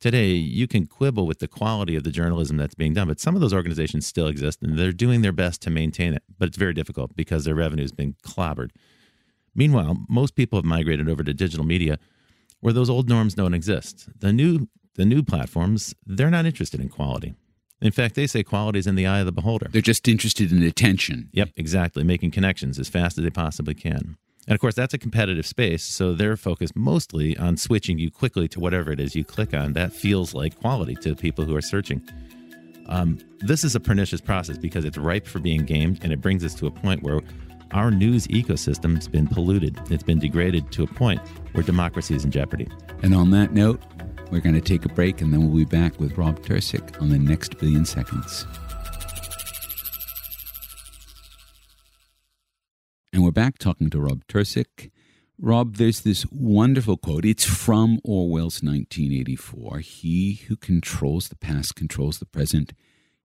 [0.00, 3.34] Today, you can quibble with the quality of the journalism that's being done, but some
[3.34, 6.22] of those organizations still exist and they're doing their best to maintain it.
[6.38, 8.70] But it's very difficult because their revenue has been clobbered.
[9.54, 11.98] Meanwhile, most people have migrated over to digital media
[12.60, 14.08] where those old norms don't exist.
[14.18, 17.34] The new the new platforms, they're not interested in quality.
[17.82, 19.68] In fact, they say quality is in the eye of the beholder.
[19.70, 21.28] They're just interested in attention.
[21.32, 22.04] Yep, exactly.
[22.04, 24.16] Making connections as fast as they possibly can.
[24.46, 25.82] And of course, that's a competitive space.
[25.82, 29.72] So they're focused mostly on switching you quickly to whatever it is you click on.
[29.72, 32.02] That feels like quality to people who are searching.
[32.88, 36.44] Um, this is a pernicious process because it's ripe for being gamed, and it brings
[36.44, 37.20] us to a point where
[37.72, 39.80] our news ecosystem has been polluted.
[39.90, 41.20] It's been degraded to a point
[41.52, 42.68] where democracy is in jeopardy.
[43.02, 43.80] And on that note,
[44.32, 47.10] we're going to take a break and then we'll be back with Rob Tercek on
[47.10, 48.46] the next billion seconds.
[53.12, 54.90] And we're back talking to Rob Tercek.
[55.38, 57.26] Rob, there's this wonderful quote.
[57.26, 59.80] It's from Orwell's 1984.
[59.80, 62.72] He who controls the past controls the present.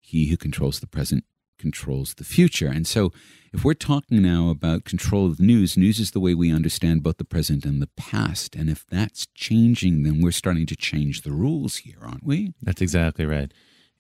[0.01, 1.23] He who controls the present
[1.57, 2.67] controls the future.
[2.67, 3.11] And so,
[3.53, 7.17] if we're talking now about control of news, news is the way we understand both
[7.17, 8.55] the present and the past.
[8.55, 12.53] And if that's changing, then we're starting to change the rules here, aren't we?
[12.61, 13.51] That's exactly right.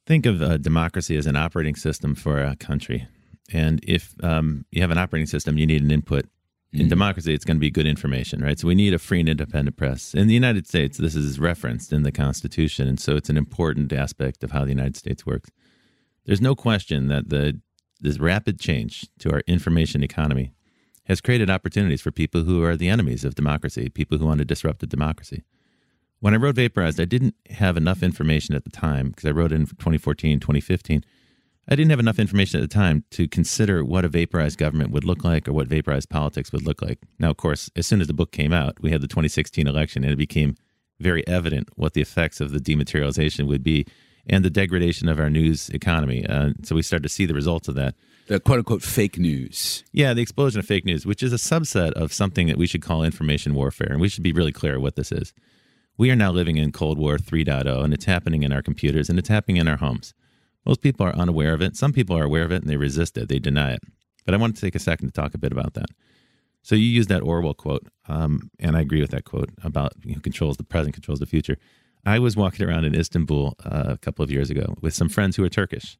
[0.05, 3.07] Think of uh, democracy as an operating system for a country.
[3.51, 6.25] And if um, you have an operating system, you need an input.
[6.73, 6.89] In mm-hmm.
[6.89, 8.59] democracy, it's going to be good information, right?
[8.59, 10.13] So we need a free and independent press.
[10.13, 12.87] In the United States, this is referenced in the Constitution.
[12.87, 15.49] And so it's an important aspect of how the United States works.
[16.27, 17.59] There's no question that the
[17.99, 20.51] this rapid change to our information economy
[21.05, 24.45] has created opportunities for people who are the enemies of democracy, people who want to
[24.45, 25.43] disrupt the democracy.
[26.19, 29.51] When I wrote Vaporized, I didn't have enough information at the time because I wrote
[29.51, 31.03] in 2014, 2015.
[31.69, 35.03] I didn't have enough information at the time to consider what a vaporized government would
[35.03, 36.99] look like or what vaporized politics would look like.
[37.19, 40.03] Now, of course, as soon as the book came out, we had the 2016 election
[40.03, 40.55] and it became
[40.99, 43.85] very evident what the effects of the dematerialization would be
[44.27, 46.25] and the degradation of our news economy.
[46.25, 47.95] Uh, so we start to see the results of that.
[48.27, 49.83] The quote unquote fake news.
[49.93, 52.81] Yeah, the explosion of fake news, which is a subset of something that we should
[52.81, 53.89] call information warfare.
[53.89, 55.33] And we should be really clear what this is.
[55.97, 59.17] We are now living in Cold War 3.0, and it's happening in our computers and
[59.17, 60.13] it's happening in our homes.
[60.65, 61.77] Most people are unaware of it.
[61.77, 63.81] Some people are aware of it and they resist it, they deny it.
[64.25, 65.87] But I want to take a second to talk a bit about that.
[66.61, 70.15] So you use that Orwell quote, um, and I agree with that quote about you
[70.15, 71.57] know, controls the present, controls the future.
[72.05, 75.35] I was walking around in Istanbul uh, a couple of years ago with some friends
[75.35, 75.97] who are Turkish.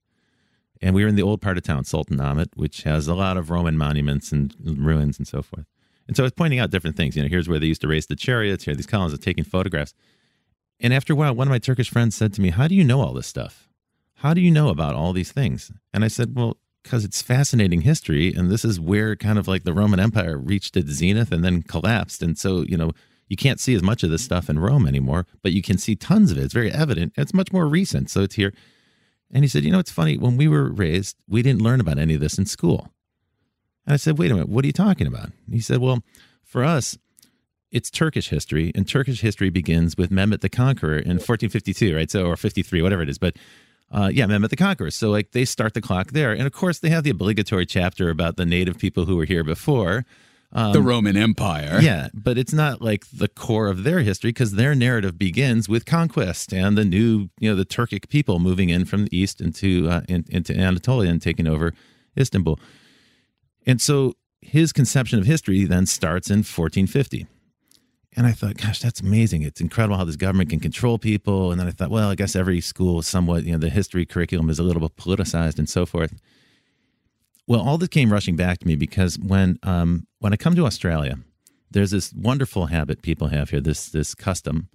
[0.82, 3.50] And we were in the old part of town, Sultanahmet, which has a lot of
[3.50, 5.66] Roman monuments and ruins and so forth.
[6.08, 7.16] And so I was pointing out different things.
[7.16, 9.20] You know, here's where they used to race the chariots, here are these columns of
[9.20, 9.94] taking photographs.
[10.80, 12.84] And after a while, one of my Turkish friends said to me, How do you
[12.84, 13.68] know all this stuff?
[14.16, 15.72] How do you know about all these things?
[15.94, 18.34] And I said, Well, because it's fascinating history.
[18.34, 21.62] And this is where kind of like the Roman Empire reached its zenith and then
[21.62, 22.22] collapsed.
[22.22, 22.92] And so, you know,
[23.28, 25.96] you can't see as much of this stuff in Rome anymore, but you can see
[25.96, 26.44] tons of it.
[26.44, 27.14] It's very evident.
[27.18, 28.10] It's much more recent.
[28.10, 28.54] So it's here.
[29.32, 30.18] And he said, You know, it's funny.
[30.18, 32.94] When we were raised, we didn't learn about any of this in school.
[33.86, 35.32] And I said, Wait a minute, what are you talking about?
[35.52, 36.04] He said, Well,
[36.44, 36.98] for us,
[37.72, 42.10] it's Turkish history, and Turkish history begins with Mehmet the Conqueror in 1452, right?
[42.10, 43.18] So, or 53, whatever it is.
[43.18, 43.36] But
[43.92, 44.92] uh, yeah, Mehmet the Conqueror.
[44.92, 46.32] So, like, they start the clock there.
[46.32, 49.44] And of course, they have the obligatory chapter about the native people who were here
[49.44, 50.06] before.
[50.54, 51.80] Um, the Roman Empire.
[51.82, 55.86] Yeah, but it's not like the core of their history because their narrative begins with
[55.86, 59.90] conquest and the new, you know, the Turkic people moving in from the east into
[59.90, 61.74] uh, in, into Anatolia and taking over
[62.18, 62.60] Istanbul.
[63.66, 67.28] And so his conception of history then starts in 1450.
[68.16, 69.44] And I thought, gosh, that's amazing.
[69.44, 71.52] It's incredible how this government can control people.
[71.52, 74.06] And then I thought, well, I guess every school is somewhat, you know, the history
[74.06, 76.20] curriculum is a little bit politicized and so forth.
[77.46, 80.66] Well, all this came rushing back to me because when um, when I come to
[80.66, 81.20] Australia,
[81.70, 84.70] there's this wonderful habit people have here, this this custom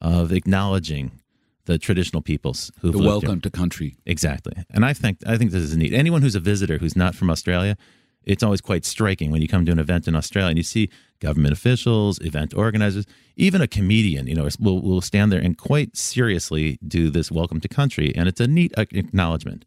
[0.00, 1.20] of acknowledging
[1.66, 3.40] the traditional peoples who the welcome here.
[3.42, 3.96] to country.
[4.06, 5.92] Exactly, and I think I think this is neat.
[5.92, 7.76] Anyone who's a visitor who's not from Australia,
[8.24, 10.88] it's always quite striking when you come to an event in Australia and you see
[11.20, 13.04] government officials, event organizers,
[13.36, 14.26] even a comedian.
[14.26, 18.28] You know, will will stand there and quite seriously do this welcome to country, and
[18.28, 19.64] it's a neat uh, acknowledgement.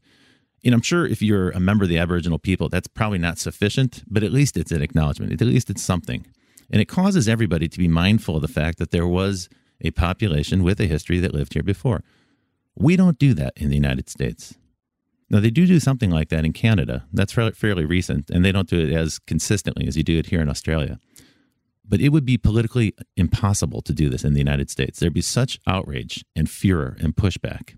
[0.63, 4.03] And I'm sure if you're a member of the Aboriginal people, that's probably not sufficient,
[4.07, 5.33] but at least it's an acknowledgement.
[5.33, 6.25] At least it's something.
[6.69, 9.49] And it causes everybody to be mindful of the fact that there was
[9.81, 12.03] a population with a history that lived here before.
[12.75, 14.55] We don't do that in the United States.
[15.29, 17.05] Now, they do do something like that in Canada.
[17.11, 20.41] That's fairly recent, and they don't do it as consistently as you do it here
[20.41, 20.99] in Australia.
[21.87, 24.99] But it would be politically impossible to do this in the United States.
[24.99, 27.75] There'd be such outrage and furor and pushback.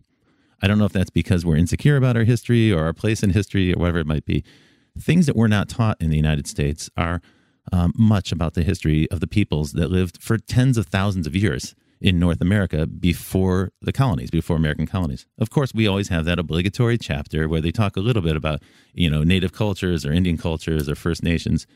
[0.63, 3.31] I don't know if that's because we're insecure about our history or our place in
[3.31, 4.45] history or whatever it might be.
[4.97, 7.21] Things that we're not taught in the United States are
[7.73, 11.35] um, much about the history of the peoples that lived for tens of thousands of
[11.35, 15.25] years in North America before the colonies, before American colonies.
[15.37, 18.61] Of course, we always have that obligatory chapter where they talk a little bit about,
[18.93, 21.67] you know, native cultures or Indian cultures or First Nations.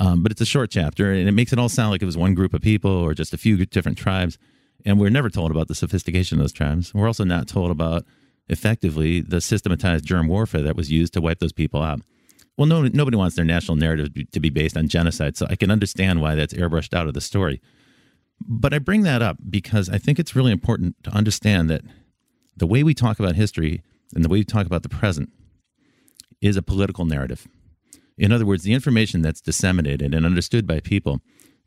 [0.00, 2.16] Um, but it's a short chapter and it makes it all sound like it was
[2.16, 4.38] one group of people or just a few different tribes.
[4.84, 6.92] And we're never told about the sophistication of those tribes.
[6.92, 8.04] We're also not told about
[8.48, 12.00] effectively the systematized germ warfare that was used to wipe those people out.
[12.56, 15.70] Well, no, nobody wants their national narrative to be based on genocide, so I can
[15.70, 17.60] understand why that's airbrushed out of the story.
[18.40, 21.82] But I bring that up because I think it's really important to understand that
[22.56, 23.82] the way we talk about history
[24.14, 25.30] and the way we talk about the present
[26.40, 27.48] is a political narrative.
[28.16, 31.20] In other words, the information that's disseminated and understood by people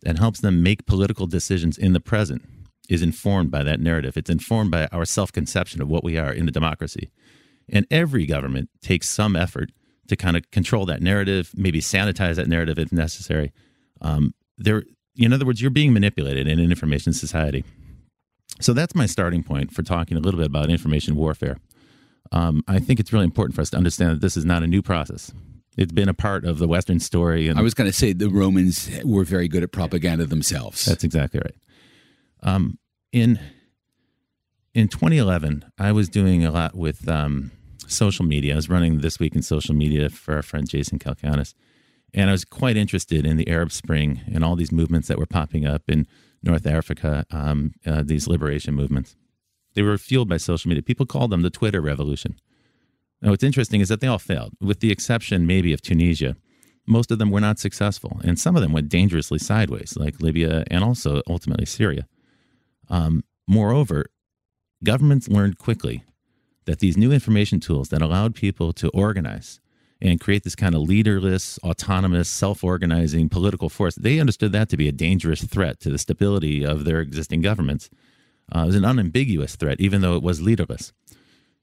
[0.04, 2.44] that helps them make political decisions in the present
[2.89, 4.17] is informed by that narrative.
[4.17, 7.10] It's informed by our self conception of what we are in a democracy.
[7.69, 9.71] And every government takes some effort
[10.08, 13.52] to kind of control that narrative, maybe sanitize that narrative if necessary.
[14.02, 14.84] Um, there,
[15.15, 17.65] in other words, you're being manipulated in an information society.
[18.62, 21.58] So that's my starting point for talking a little bit about information warfare.
[22.32, 24.67] Um, I think it's really important for us to understand that this is not a
[24.67, 25.32] new process.
[25.78, 27.47] It's been a part of the Western story.
[27.47, 30.86] And I was going to say the Romans were very good at propaganda themselves.
[30.86, 31.56] That's exactly right.
[32.43, 32.78] Um,
[33.12, 33.39] in
[34.73, 37.52] in 2011, I was doing a lot with um,
[37.88, 38.54] social media.
[38.54, 41.54] I was running this week in social media for our friend Jason Calacanis,
[42.13, 45.26] and I was quite interested in the Arab Spring and all these movements that were
[45.26, 46.06] popping up in
[46.43, 47.26] North Africa.
[47.32, 49.15] Um, uh, these liberation movements.
[49.73, 50.82] They were fueled by social media.
[50.82, 52.36] People called them the Twitter revolution.
[53.21, 56.36] Now, what's interesting is that they all failed, with the exception maybe of Tunisia.
[56.86, 60.63] Most of them were not successful, and some of them went dangerously sideways, like Libya
[60.71, 62.08] and also ultimately Syria.
[62.89, 64.06] Um, moreover,
[64.84, 66.04] governments learned quickly
[66.65, 69.60] that these new information tools that allowed people to organize
[70.02, 74.78] and create this kind of leaderless, autonomous, self organizing political force, they understood that to
[74.78, 77.89] be a dangerous threat to the stability of their existing governments.
[78.54, 80.93] Uh, it was an unambiguous threat, even though it was leaderless.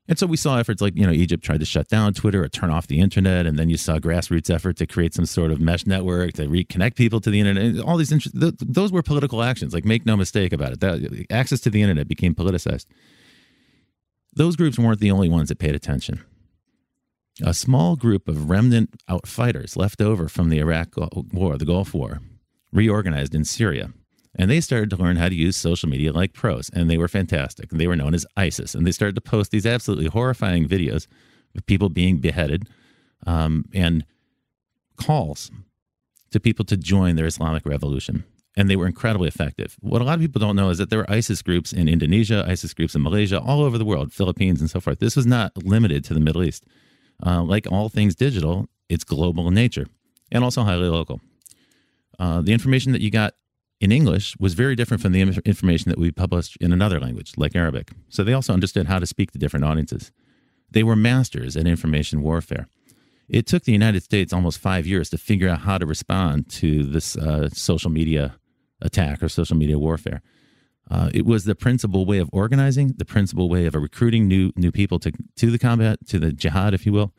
[0.06, 2.48] And so we saw efforts like, you know, Egypt tried to shut down Twitter or
[2.48, 3.46] turn off the internet.
[3.46, 6.96] And then you saw grassroots effort to create some sort of mesh network to reconnect
[6.96, 7.82] people to the internet.
[7.82, 9.72] All these, th- those were political actions.
[9.72, 10.80] Like, make no mistake about it.
[10.80, 12.84] That, access to the internet became politicized.
[14.34, 16.22] Those groups weren't the only ones that paid attention.
[17.42, 20.94] A small group of remnant out fighters left over from the Iraq
[21.32, 22.20] War, the Gulf War,
[22.72, 23.92] reorganized in Syria
[24.36, 27.08] and they started to learn how to use social media like pros, and they were
[27.08, 27.70] fantastic.
[27.70, 31.06] And they were known as ISIS, and they started to post these absolutely horrifying videos
[31.56, 32.68] of people being beheaded
[33.26, 34.04] um, and
[34.96, 35.50] calls
[36.30, 38.24] to people to join their Islamic revolution.
[38.56, 39.76] And they were incredibly effective.
[39.80, 42.44] What a lot of people don't know is that there were ISIS groups in Indonesia,
[42.46, 45.00] ISIS groups in Malaysia, all over the world, Philippines, and so forth.
[45.00, 46.64] This was not limited to the Middle East.
[47.24, 49.86] Uh, like all things digital, it's global in nature
[50.30, 51.20] and also highly local.
[52.18, 53.34] Uh, the information that you got
[53.84, 57.54] in English was very different from the information that we published in another language, like
[57.54, 57.90] Arabic.
[58.08, 60.10] So they also understood how to speak to different audiences.
[60.70, 62.66] They were masters at information warfare.
[63.28, 66.82] It took the United States almost five years to figure out how to respond to
[66.82, 68.36] this uh, social media
[68.80, 70.22] attack or social media warfare.
[70.90, 74.72] Uh, it was the principal way of organizing, the principal way of recruiting new new
[74.72, 77.12] people to to the combat, to the jihad, if you will,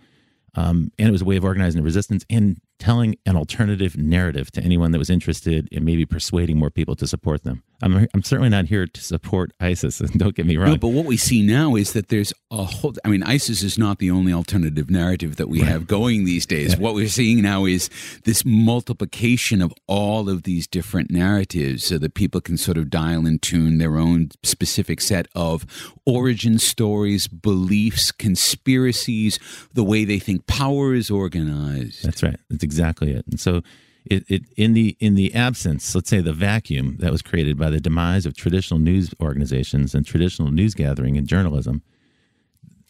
[0.56, 4.52] um, and it was a way of organizing the resistance and telling an alternative narrative
[4.52, 7.64] to anyone that was interested in maybe persuading more people to support them.
[7.82, 10.72] I'm, I'm certainly not here to support ISIS, don't get me wrong.
[10.72, 13.78] No, but what we see now is that there's a whole, I mean, ISIS is
[13.78, 15.70] not the only alternative narrative that we right.
[15.70, 16.74] have going these days.
[16.74, 16.80] Yeah.
[16.80, 17.90] What we're seeing now is
[18.24, 23.26] this multiplication of all of these different narratives so that people can sort of dial
[23.26, 25.66] and tune their own specific set of
[26.06, 29.40] origin stories, beliefs, conspiracies,
[29.74, 32.04] the way they think power is organized.
[32.04, 32.38] That's right.
[32.50, 33.26] That's exactly it.
[33.28, 33.62] And so,
[34.06, 37.70] it, it, in the in the absence, let's say the vacuum that was created by
[37.70, 41.82] the demise of traditional news organizations and traditional news gathering and journalism,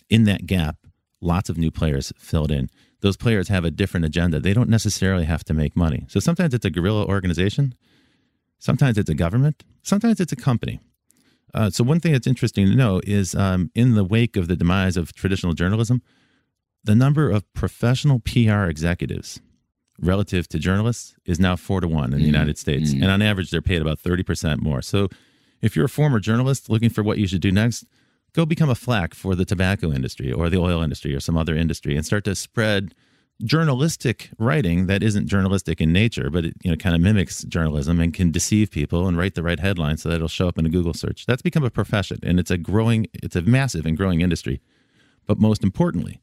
[0.09, 0.75] in that gap,
[1.21, 2.69] lots of new players filled in.
[2.99, 4.39] Those players have a different agenda.
[4.39, 6.05] They don't necessarily have to make money.
[6.09, 7.75] So sometimes it's a guerrilla organization,
[8.59, 10.79] sometimes it's a government, sometimes it's a company.
[11.53, 14.57] Uh, so one thing that's interesting to know is um, in the wake of the
[14.57, 16.01] demise of traditional journalism,
[16.83, 19.39] the number of professional PR executives
[19.99, 22.93] relative to journalists is now four to one in the mm United States.
[22.93, 24.81] mm And on average, they're paid about 30% more.
[24.81, 25.09] So
[25.61, 27.85] if you're a former journalist looking for what you should do next,
[28.33, 31.55] go become a flack for the tobacco industry or the oil industry or some other
[31.55, 32.93] industry and start to spread
[33.43, 37.99] journalistic writing that isn't journalistic in nature, but it you know kind of mimics journalism
[37.99, 40.65] and can deceive people and write the right headline so that it'll show up in
[40.65, 41.25] a Google search.
[41.25, 44.61] That's become a profession and it's a growing, it's a massive and growing industry.
[45.25, 46.21] But most importantly,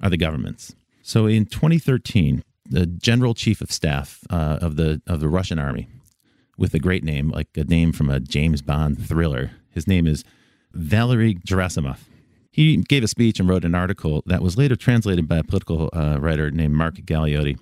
[0.00, 0.74] are the governments.
[1.02, 5.88] So in 2013, the general chief of staff uh, of the of the Russian army,
[6.56, 9.52] with a great name, like a name from a James Bond thriller.
[9.70, 10.24] His name is
[10.72, 11.98] Valery Gerasimov.
[12.50, 15.90] He gave a speech and wrote an article that was later translated by a political
[15.92, 17.58] uh, writer named Mark Galeotti,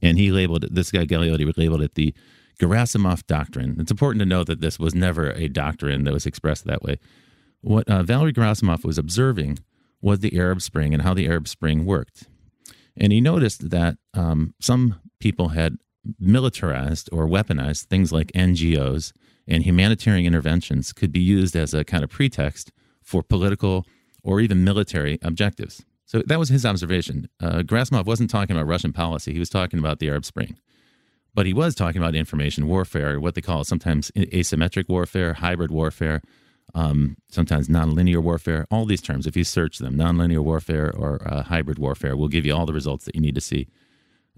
[0.00, 0.74] and he labeled it.
[0.74, 2.14] This guy Galeotti labeled it the
[2.60, 3.76] Gerasimov doctrine.
[3.80, 6.98] It's important to note that this was never a doctrine that was expressed that way.
[7.62, 9.58] What uh, Valery Gerasimov was observing
[10.00, 12.28] was the Arab Spring and how the Arab Spring worked.
[12.96, 15.76] And he noticed that um, some people had
[16.18, 19.12] militarized or weaponized things like NGOs
[19.46, 22.72] and humanitarian interventions could be used as a kind of pretext
[23.02, 23.86] for political
[24.22, 25.84] or even military objectives.
[26.06, 27.28] So that was his observation.
[27.40, 30.58] Uh, Gerasimov wasn't talking about Russian policy, he was talking about the Arab Spring.
[31.32, 36.22] But he was talking about information warfare, what they call sometimes asymmetric warfare, hybrid warfare,
[36.74, 41.42] um, sometimes nonlinear warfare, all these terms, if you search them, nonlinear warfare or uh,
[41.42, 43.68] hybrid warfare, will give you all the results that you need to see.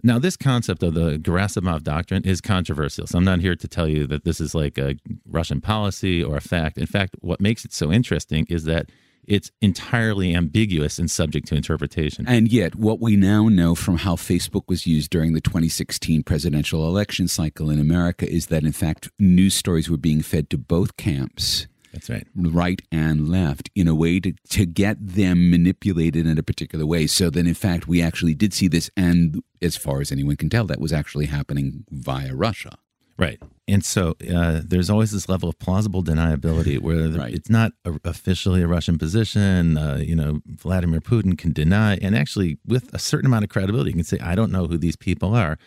[0.03, 3.07] Now, this concept of the Gerasimov doctrine is controversial.
[3.07, 6.37] So I'm not here to tell you that this is like a Russian policy or
[6.37, 6.79] a fact.
[6.79, 8.91] In fact, what makes it so interesting is that
[9.25, 12.25] it's entirely ambiguous and subject to interpretation.
[12.27, 16.87] And yet, what we now know from how Facebook was used during the 2016 presidential
[16.89, 20.97] election cycle in America is that, in fact, news stories were being fed to both
[20.97, 22.27] camps that's right.
[22.35, 27.07] Right and left in a way to, to get them manipulated in a particular way.
[27.07, 30.51] So that in fact we actually did see this and as far as anyone can
[30.51, 32.79] tell, that was actually happening via Russia.
[33.19, 33.41] Right.
[33.69, 37.33] And so uh, there's always this level of plausible deniability where right.
[37.33, 39.77] it's not a, officially a Russian position.
[39.77, 43.91] Uh, you know, Vladimir Putin can deny, and actually, with a certain amount of credibility,
[43.91, 45.59] you can say, I don't know who these people are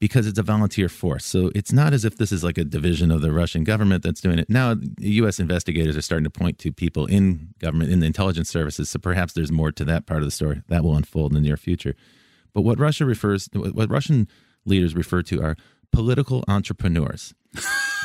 [0.00, 1.24] because it's a volunteer force.
[1.24, 4.20] So it's not as if this is like a division of the Russian government that's
[4.20, 4.48] doing it.
[4.48, 5.40] Now, U.S.
[5.40, 8.88] investigators are starting to point to people in government, in the intelligence services.
[8.90, 11.40] So perhaps there's more to that part of the story that will unfold in the
[11.40, 11.94] near future.
[12.54, 14.28] But what Russia refers, what Russian
[14.64, 15.56] leaders refer to are
[15.92, 17.34] political entrepreneurs.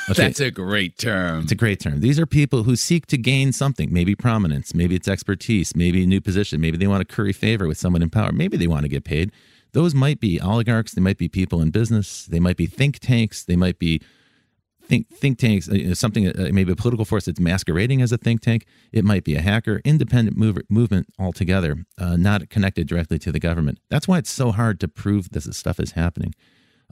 [0.09, 0.23] Okay.
[0.23, 1.43] That's a great term.
[1.43, 2.01] It's a great term.
[2.01, 6.05] These are people who seek to gain something, maybe prominence, maybe it's expertise, maybe a
[6.05, 8.83] new position, maybe they want to curry favor with someone in power, maybe they want
[8.83, 9.31] to get paid
[9.73, 13.43] those might be oligarchs, they might be people in business, they might be think tanks,
[13.43, 14.01] they might be
[14.83, 18.41] think think tanks, uh, something uh, maybe a political force that's masquerading as a think
[18.41, 18.65] tank.
[18.91, 23.39] It might be a hacker, independent mover, movement altogether, uh, not connected directly to the
[23.39, 23.79] government.
[23.89, 26.35] That's why it's so hard to prove this stuff is happening.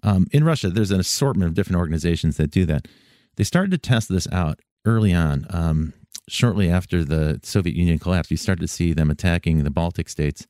[0.04, 2.88] Um, in Russia, there's an assortment of different organizations that do that.
[3.36, 5.46] They started to test this out early on.
[5.50, 5.94] Um,
[6.28, 10.48] shortly after the Soviet Union collapsed, you started to see them attacking the Baltic states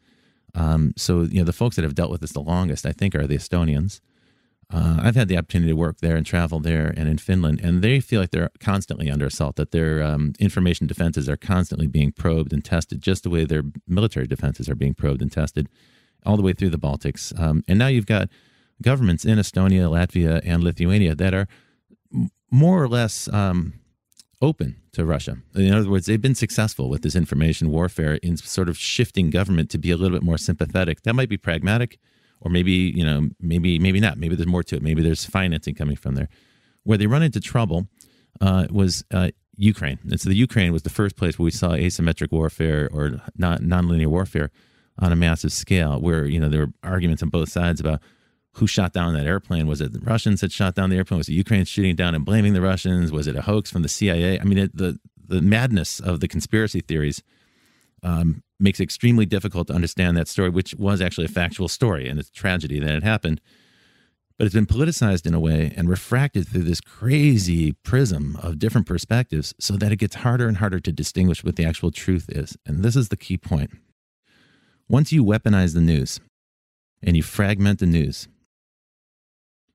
[0.55, 3.15] um, so, you know, the folks that have dealt with this the longest, I think,
[3.15, 4.02] are the Estonians.
[4.73, 7.81] Uh, I've had the opportunity to work there and travel there and in Finland, and
[7.81, 12.13] they feel like they're constantly under assault, that their um, information defenses are constantly being
[12.13, 15.67] probed and tested, just the way their military defenses are being probed and tested
[16.25, 17.37] all the way through the Baltics.
[17.37, 18.29] Um, and now you've got
[18.81, 21.47] governments in Estonia, Latvia, and Lithuania that are
[22.49, 23.73] more or less um,
[24.42, 25.37] open to Russia.
[25.56, 29.69] In other words, they've been successful with this information warfare in sort of shifting government
[29.71, 31.04] to be a little bit more sympathetic.
[31.04, 32.00] That might be pragmatic,
[32.39, 34.17] or maybe you know, maybe maybe not.
[34.17, 34.83] Maybe there's more to it.
[34.83, 36.29] Maybe there's financing coming from there.
[36.83, 37.87] Where they run into trouble
[38.39, 41.71] uh, was uh, Ukraine, and so the Ukraine was the first place where we saw
[41.71, 44.50] asymmetric warfare or non nonlinear warfare
[44.98, 48.02] on a massive scale, where you know there were arguments on both sides about
[48.54, 49.67] who shot down that airplane.
[49.67, 51.19] Was it the Russians that shot down the airplane?
[51.19, 53.12] Was it Ukraine shooting down and blaming the Russians?
[53.12, 54.39] Was it a hoax from the CIA?
[54.39, 57.23] I mean, it, the the madness of the conspiracy theories
[58.04, 62.10] um, makes it extremely difficult to understand that story, which was actually a factual story,
[62.10, 63.39] and it's a tragedy that it happened.
[64.37, 68.87] But it's been politicized in a way and refracted through this crazy prism of different
[68.87, 72.58] perspectives so that it gets harder and harder to distinguish what the actual truth is.
[72.65, 73.71] And this is the key point.
[74.89, 76.19] Once you weaponize the news
[77.04, 78.27] and you fragment the news,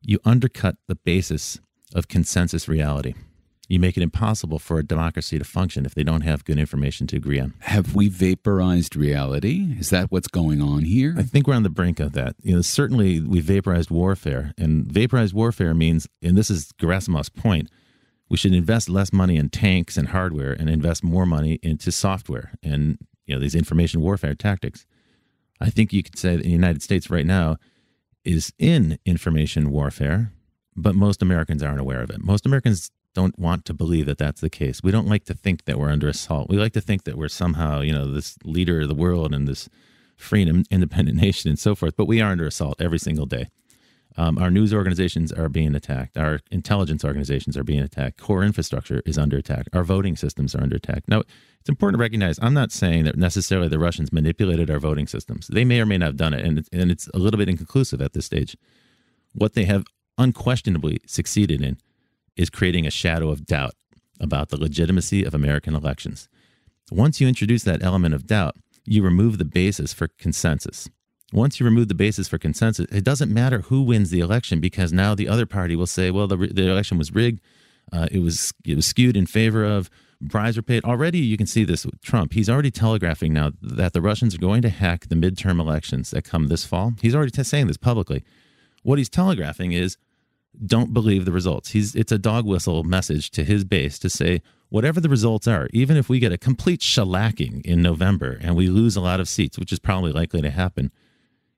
[0.06, 1.60] you undercut the basis
[1.94, 3.14] of consensus reality.
[3.68, 7.08] You make it impossible for a democracy to function if they don't have good information
[7.08, 7.54] to agree on.
[7.60, 9.74] Have we vaporized reality?
[9.80, 11.16] Is that what's going on here?
[11.18, 12.36] I think we're on the brink of that.
[12.42, 17.68] You know, certainly we vaporized warfare, and vaporized warfare means, and this is Gerasimov's point,
[18.28, 22.52] we should invest less money in tanks and hardware and invest more money into software
[22.62, 24.86] and you know these information warfare tactics.
[25.60, 27.56] I think you could say that in the United States right now
[28.26, 30.32] is in information warfare,
[30.74, 32.22] but most Americans aren't aware of it.
[32.22, 34.82] Most Americans don't want to believe that that's the case.
[34.82, 36.50] We don't like to think that we're under assault.
[36.50, 39.48] We like to think that we're somehow, you know, this leader of the world and
[39.48, 39.70] this
[40.16, 41.96] free and independent nation and so forth.
[41.96, 43.46] But we are under assault every single day.
[44.18, 46.16] Um, our news organizations are being attacked.
[46.16, 48.18] Our intelligence organizations are being attacked.
[48.18, 49.66] Core infrastructure is under attack.
[49.74, 51.04] Our voting systems are under attack.
[51.06, 51.22] Now,
[51.60, 55.48] it's important to recognize I'm not saying that necessarily the Russians manipulated our voting systems.
[55.48, 58.00] They may or may not have done it, and and it's a little bit inconclusive
[58.00, 58.56] at this stage.
[59.34, 59.84] What they have
[60.16, 61.76] unquestionably succeeded in
[62.36, 63.74] is creating a shadow of doubt
[64.20, 66.28] about the legitimacy of American elections.
[66.90, 70.88] Once you introduce that element of doubt, you remove the basis for consensus.
[71.32, 74.92] Once you remove the basis for consensus, it doesn't matter who wins the election because
[74.92, 77.40] now the other party will say, well, the, the election was rigged.
[77.92, 80.84] Uh, it was it was skewed in favor of bribes were paid.
[80.84, 82.32] Already, you can see this with Trump.
[82.32, 86.24] He's already telegraphing now that the Russians are going to hack the midterm elections that
[86.24, 86.94] come this fall.
[87.00, 88.24] He's already t- saying this publicly.
[88.82, 89.96] What he's telegraphing is
[90.64, 91.70] don't believe the results.
[91.70, 95.68] He's it's a dog whistle message to his base to say whatever the results are,
[95.72, 99.28] even if we get a complete shellacking in November and we lose a lot of
[99.28, 100.90] seats, which is probably likely to happen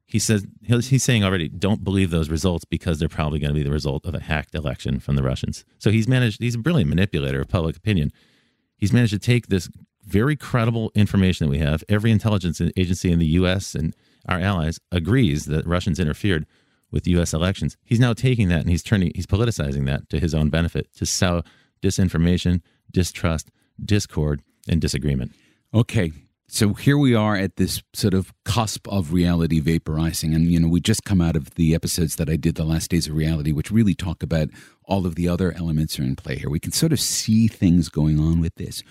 [0.08, 3.62] he says he's saying already don't believe those results because they're probably going to be
[3.62, 5.66] the result of a hacked election from the Russians.
[5.78, 8.10] So he's managed he's a brilliant manipulator of public opinion.
[8.78, 9.68] He's managed to take this
[10.04, 11.84] very credible information that we have.
[11.90, 13.94] Every intelligence agency in the US and
[14.26, 16.46] our allies agrees that Russians interfered
[16.90, 17.76] with US elections.
[17.84, 21.04] He's now taking that and he's turning he's politicizing that to his own benefit to
[21.04, 21.42] sow
[21.82, 23.50] disinformation, distrust,
[23.84, 25.32] discord and disagreement.
[25.74, 26.12] Okay,
[26.50, 30.34] so here we are at this sort of cusp of reality vaporizing.
[30.34, 32.90] And you know we just come out of the episodes that i did the last
[32.90, 34.48] days of reality which really talk about
[34.84, 36.48] all of the other elements are in play here.
[36.48, 38.82] We can sort of see things going on with this.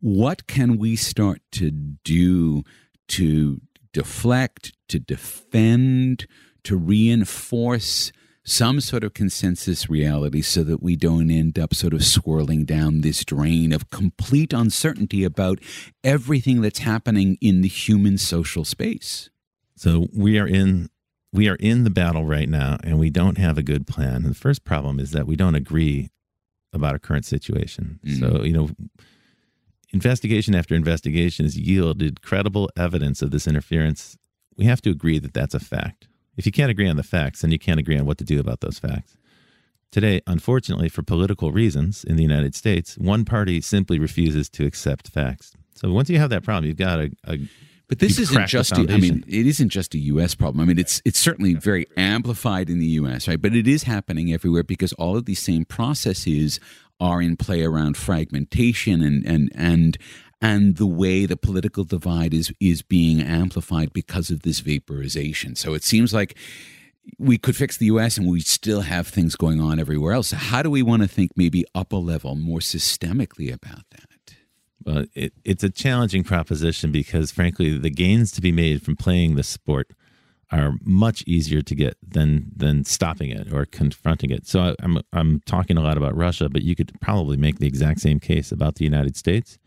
[0.00, 2.62] What can we start to do
[3.08, 3.60] to
[3.92, 6.26] deflect to defend
[6.62, 8.12] to reinforce
[8.44, 13.00] some sort of consensus reality so that we don't end up sort of swirling down
[13.00, 15.58] this drain of complete uncertainty about
[16.02, 19.30] everything that's happening in the human social space.
[19.76, 20.90] So we are in
[21.32, 24.16] we are in the battle right now and we don't have a good plan.
[24.16, 26.10] And the first problem is that we don't agree
[26.72, 27.98] about our current situation.
[28.04, 28.20] Mm.
[28.20, 28.70] So, you know,
[29.92, 34.16] investigation after investigation has yielded credible evidence of this interference.
[34.56, 36.06] We have to agree that that's a fact.
[36.36, 38.40] If you can't agree on the facts, then you can't agree on what to do
[38.40, 39.16] about those facts.
[39.90, 45.08] Today, unfortunately, for political reasons in the United States, one party simply refuses to accept
[45.08, 45.52] facts.
[45.74, 47.38] So once you have that problem, you've got a, a
[47.86, 50.60] but this isn't just a, I mean it isn't just a US problem.
[50.60, 53.40] I mean it's it's certainly very amplified in the US, right?
[53.40, 56.58] But it is happening everywhere because all of these same processes
[56.98, 59.98] are in play around fragmentation and and and
[60.40, 65.54] and the way the political divide is is being amplified because of this vaporization.
[65.56, 66.36] So it seems like
[67.18, 70.28] we could fix the US and we still have things going on everywhere else.
[70.28, 74.04] So how do we want to think maybe up a level more systemically about that?
[74.84, 79.34] Well, it, it's a challenging proposition because, frankly, the gains to be made from playing
[79.34, 79.92] the sport
[80.52, 84.46] are much easier to get than than stopping it or confronting it.
[84.46, 87.66] So I, I'm I'm talking a lot about Russia, but you could probably make the
[87.66, 89.58] exact same case about the United States.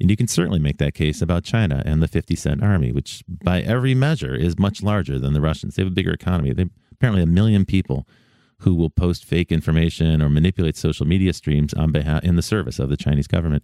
[0.00, 3.24] And you can certainly make that case about China and the 50 cent army, which
[3.26, 5.74] by every measure is much larger than the Russians.
[5.74, 6.52] They have a bigger economy.
[6.52, 8.06] They apparently a million people
[8.60, 12.78] who will post fake information or manipulate social media streams on behalf in the service
[12.78, 13.62] of the Chinese government.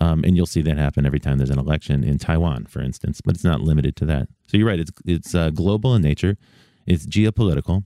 [0.00, 3.20] Um, and you'll see that happen every time there's an election in Taiwan, for instance.
[3.20, 4.28] But it's not limited to that.
[4.46, 6.36] So you're right; it's it's uh, global in nature.
[6.86, 7.84] It's geopolitical.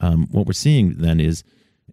[0.00, 1.44] Um, what we're seeing then is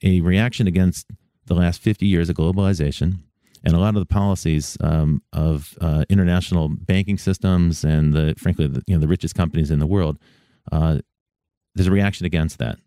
[0.01, 1.07] a reaction against
[1.45, 3.19] the last 50 years of globalization
[3.64, 8.68] and a lot of the policies um, of uh, international banking systems and the frankly
[8.68, 10.18] the, you know the richest companies in the world.
[10.72, 10.99] Uh,
[11.76, 12.78] there's a reaction against that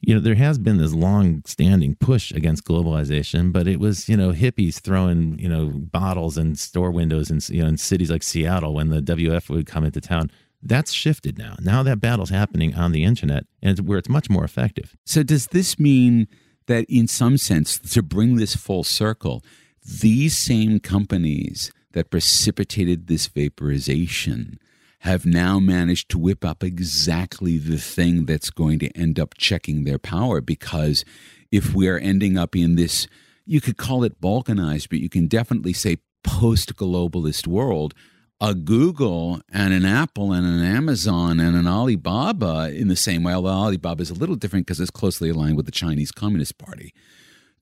[0.00, 4.16] you know, there has been this long standing push against globalization, but it was, you
[4.16, 8.22] know, hippies throwing, you know, bottles in store windows in, you know, in cities like
[8.22, 10.30] Seattle when the WF would come into town.
[10.62, 11.56] That's shifted now.
[11.60, 14.96] Now that battle's happening on the internet and it's where it's much more effective.
[15.04, 16.28] So, does this mean
[16.66, 19.42] that, in some sense, to bring this full circle,
[19.82, 24.58] these same companies that precipitated this vaporization
[25.00, 29.84] have now managed to whip up exactly the thing that's going to end up checking
[29.84, 30.40] their power.
[30.40, 31.04] Because
[31.50, 33.08] if we're ending up in this,
[33.46, 37.94] you could call it balkanized, but you can definitely say post globalist world,
[38.42, 43.32] a Google and an Apple and an Amazon and an Alibaba in the same way,
[43.32, 46.92] although Alibaba is a little different because it's closely aligned with the Chinese Communist Party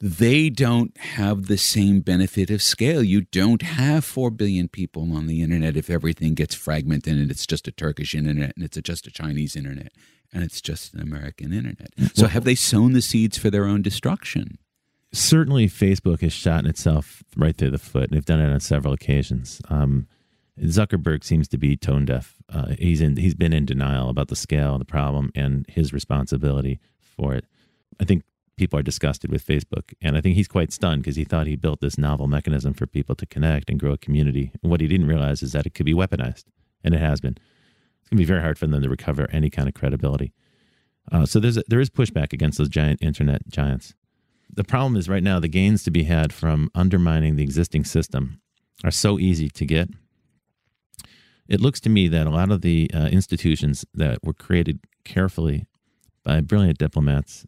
[0.00, 3.02] they don't have the same benefit of scale.
[3.02, 7.46] You don't have 4 billion people on the internet if everything gets fragmented and it's
[7.46, 9.92] just a Turkish internet and it's just a Chinese internet
[10.32, 11.88] and it's just an American internet.
[12.14, 14.58] So have they sown the seeds for their own destruction?
[15.10, 18.92] Certainly, Facebook has shot itself right through the foot, and they've done it on several
[18.92, 19.62] occasions.
[19.70, 20.06] Um,
[20.60, 22.34] Zuckerberg seems to be tone deaf.
[22.52, 25.94] Uh, he's in, he's been in denial about the scale of the problem and his
[25.94, 27.46] responsibility for it.
[27.98, 28.22] I think
[28.58, 29.94] people are disgusted with Facebook.
[30.02, 32.86] And I think he's quite stunned because he thought he built this novel mechanism for
[32.86, 34.52] people to connect and grow a community.
[34.62, 36.44] And what he didn't realize is that it could be weaponized,
[36.84, 37.36] and it has been.
[38.00, 40.32] It's going to be very hard for them to recover any kind of credibility.
[41.10, 43.94] Uh, so there's a, there is pushback against those giant internet giants.
[44.52, 48.40] The problem is right now the gains to be had from undermining the existing system
[48.84, 49.88] are so easy to get.
[51.48, 55.66] It looks to me that a lot of the uh, institutions that were created carefully
[56.22, 57.46] by brilliant diplomats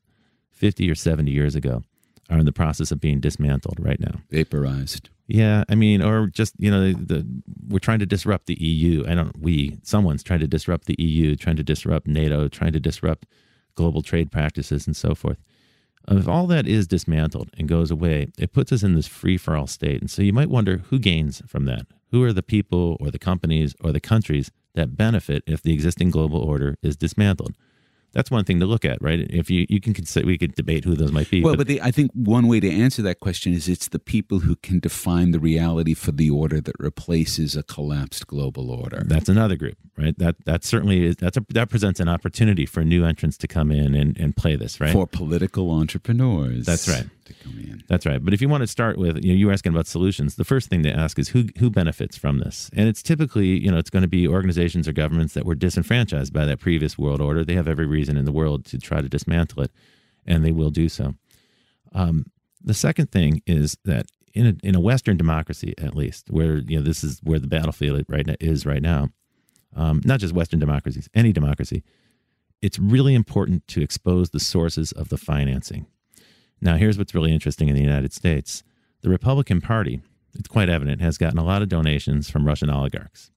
[0.61, 1.83] 50 or 70 years ago
[2.29, 4.21] are in the process of being dismantled right now.
[4.31, 5.09] Vaporized.
[5.27, 7.27] Yeah, I mean, or just you know, the,
[7.69, 9.05] we're trying to disrupt the EU.
[9.09, 9.37] I don't.
[9.41, 13.27] We, someone's trying to disrupt the EU, trying to disrupt NATO, trying to disrupt
[13.75, 15.39] global trade practices, and so forth.
[16.09, 19.57] If all that is dismantled and goes away, it puts us in this free for
[19.57, 20.01] all state.
[20.01, 21.87] And so you might wonder who gains from that.
[22.11, 26.11] Who are the people, or the companies, or the countries that benefit if the existing
[26.11, 27.55] global order is dismantled?
[28.13, 29.21] That's one thing to look at, right?
[29.31, 31.43] If you you can consider, we could debate who those might be.
[31.43, 33.99] Well, but, but the, I think one way to answer that question is it's the
[33.99, 39.03] people who can define the reality for the order that replaces a collapsed global order.
[39.05, 40.17] That's another group, right?
[40.19, 43.71] That that certainly is that's a, that presents an opportunity for new entrants to come
[43.71, 44.93] in and, and play this, right?
[44.93, 46.67] For political entrepreneurs.
[46.67, 47.83] That's right to come in.
[47.89, 48.23] That's right.
[48.23, 50.37] But if you want to start with, you know, you were asking about solutions.
[50.37, 53.71] The first thing to ask is who who benefits from this, and it's typically, you
[53.71, 57.21] know, it's going to be organizations or governments that were disenfranchised by that previous world
[57.21, 57.45] order.
[57.45, 59.73] They have every reason in the world to try to dismantle it,
[60.27, 61.15] and they will do so.
[61.93, 62.27] Um,
[62.63, 66.79] the second thing is that in a, in a Western democracy, at least, where you
[66.79, 69.09] know this is where the battlefield right now, is right now,
[69.75, 71.83] um, not just Western democracies, any democracy,
[72.63, 75.87] it's really important to expose the sources of the financing.
[76.61, 78.63] Now, here's what's really interesting in the United States
[79.03, 80.03] the Republican Party,
[80.35, 83.31] it's quite evident, has gotten a lot of donations from Russian oligarchs.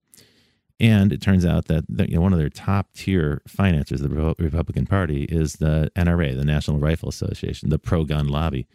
[0.80, 4.86] And it turns out that you know, one of their top tier financiers the Republican
[4.86, 8.68] Party is the NRA, the National Rifle Association, the pro gun lobby.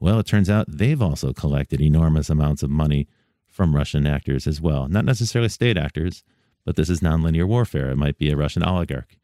[0.00, 3.06] Well, it turns out they've also collected enormous amounts of money
[3.46, 4.88] from Russian actors as well.
[4.88, 6.24] Not necessarily state actors,
[6.64, 7.90] but this is nonlinear warfare.
[7.90, 9.16] It might be a Russian oligarch.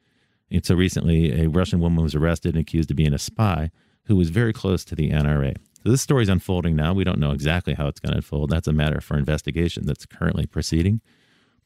[0.50, 3.70] And so recently, a Russian woman was arrested and accused of being a spy
[4.08, 5.56] who was very close to the NRA.
[5.84, 6.92] So this story is unfolding now.
[6.92, 8.50] We don't know exactly how it's going to unfold.
[8.50, 11.00] That's a matter for investigation that's currently proceeding.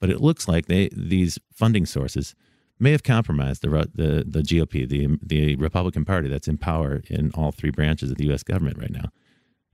[0.00, 2.34] But it looks like they these funding sources
[2.78, 7.30] may have compromised the the, the GOP, the the Republican Party that's in power in
[7.34, 8.42] all three branches of the U.S.
[8.42, 9.10] government right now.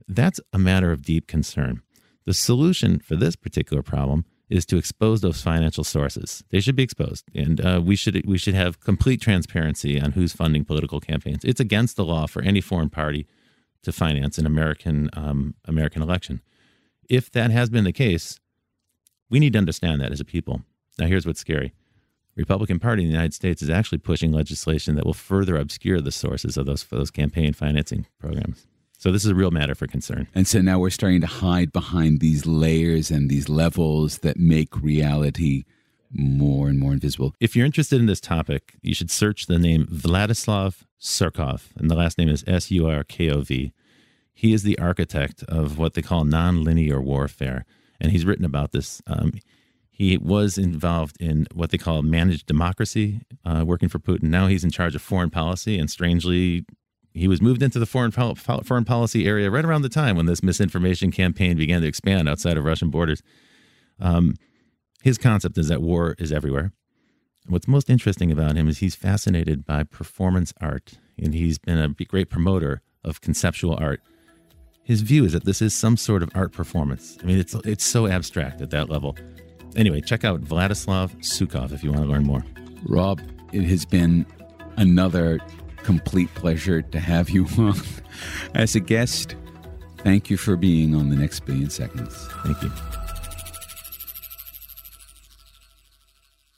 [0.07, 1.81] That's a matter of deep concern.
[2.25, 6.43] The solution for this particular problem is to expose those financial sources.
[6.49, 10.33] They should be exposed, and uh, we should we should have complete transparency on who's
[10.33, 11.43] funding political campaigns.
[11.43, 13.27] It's against the law for any foreign party
[13.83, 16.41] to finance an American um, American election.
[17.09, 18.39] If that has been the case,
[19.29, 20.61] we need to understand that as a people.
[20.97, 21.73] Now, here's what's scary:
[22.35, 26.11] Republican Party in the United States is actually pushing legislation that will further obscure the
[26.11, 28.65] sources of those those campaign financing programs.
[28.99, 30.27] So this is a real matter for concern.
[30.35, 34.75] And so now we're starting to hide behind these layers and these levels that make
[34.81, 35.63] reality
[36.11, 37.33] more and more invisible.
[37.39, 41.95] If you're interested in this topic, you should search the name Vladislav Surkov, and the
[41.95, 43.71] last name is S U R K O V.
[44.33, 47.65] He is the architect of what they call nonlinear warfare,
[48.01, 49.01] and he's written about this.
[49.07, 49.31] Um,
[49.89, 54.23] he was involved in what they call managed democracy, uh, working for Putin.
[54.23, 56.65] Now he's in charge of foreign policy, and strangely,
[57.13, 60.43] he was moved into the foreign foreign policy area right around the time when this
[60.43, 63.21] misinformation campaign began to expand outside of Russian borders.
[63.99, 64.35] Um,
[65.03, 66.71] his concept is that war is everywhere.
[67.47, 71.89] What's most interesting about him is he's fascinated by performance art, and he's been a
[71.89, 74.01] great promoter of conceptual art.
[74.83, 77.17] His view is that this is some sort of art performance.
[77.21, 79.15] I mean, it's it's so abstract at that level.
[79.75, 82.43] Anyway, check out Vladislav Surkov if you want to learn more.
[82.85, 84.25] Rob, it has been
[84.77, 85.39] another
[85.83, 87.75] complete pleasure to have you on
[88.55, 89.35] as a guest.
[89.99, 92.27] Thank you for being on the next billion seconds.
[92.43, 92.71] Thank you.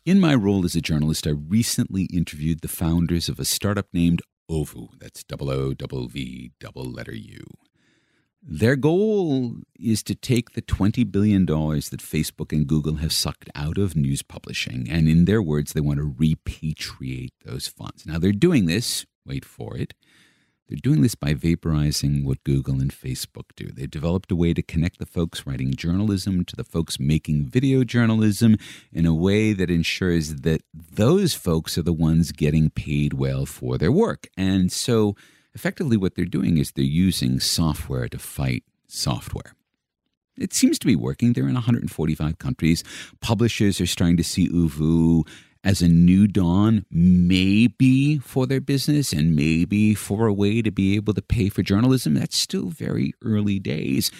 [0.05, 4.22] In my role as a journalist, I recently interviewed the founders of a startup named
[4.49, 4.89] Oovvuu.
[4.99, 7.45] That's double O double V double letter U.
[8.43, 13.78] Their goal is to take the $20 billion that Facebook and Google have sucked out
[13.78, 18.07] of news publishing, and in their words, they want to repatriate those funds.
[18.07, 19.93] Now, they're doing this, wait for it,
[20.72, 23.72] they're doing this by vaporizing what Google and Facebook do.
[23.74, 27.84] They've developed a way to connect the folks writing journalism to the folks making video
[27.84, 28.55] journalism
[28.93, 33.78] in a way that ensures that those folks are the ones getting paid well for
[33.78, 34.30] their work.
[34.38, 35.17] And so,
[35.53, 39.55] effectively, what they're doing is they're using software to fight software.
[40.38, 41.34] It seems to be working.
[41.34, 42.84] They're in 145 countries.
[43.19, 45.28] Publishers are starting to see Oovvuu
[45.64, 50.95] as a new dawn, maybe for their business and maybe for a way to be
[50.95, 52.16] able to pay for journalism.
[52.16, 54.12] That's still very early days.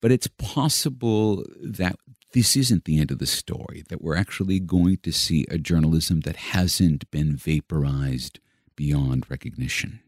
[0.00, 1.96] But it's possible that
[2.32, 6.20] this isn't the end of the story, that we're actually going to see a journalism
[6.20, 8.40] that hasn't been vaporized
[8.76, 10.00] beyond recognition.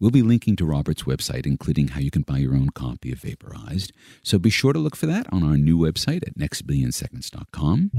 [0.00, 3.20] We'll be linking to Robert's website, including how you can buy your own copy of
[3.20, 3.92] Vaporized.
[4.22, 7.92] So be sure to look for that on our new website at nextbillionseconds.com.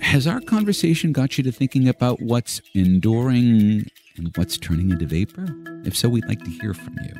[0.00, 3.86] Has our conversation got you to thinking about what's enduring
[4.16, 5.46] and what's turning into vapor?
[5.84, 7.14] If so, we'd like to hear from you.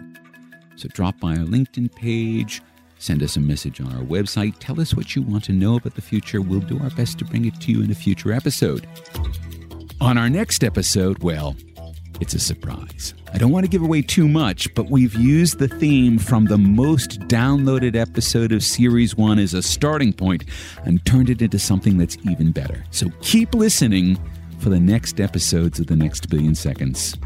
[0.76, 2.62] So drop by our LinkedIn page,
[2.98, 5.94] send us a message on our website, tell us what you want to know about
[5.94, 6.40] the future.
[6.40, 8.88] We'll do our best to bring it to you in a future episode.
[10.00, 11.54] On our next episode, well,
[12.20, 13.14] it's a surprise.
[13.32, 16.58] I don't want to give away too much, but we've used the theme from the
[16.58, 20.44] most downloaded episode of Series 1 as a starting point
[20.84, 22.84] and turned it into something that's even better.
[22.90, 24.18] So keep listening
[24.58, 27.16] for the next episodes of The Next Billion Seconds.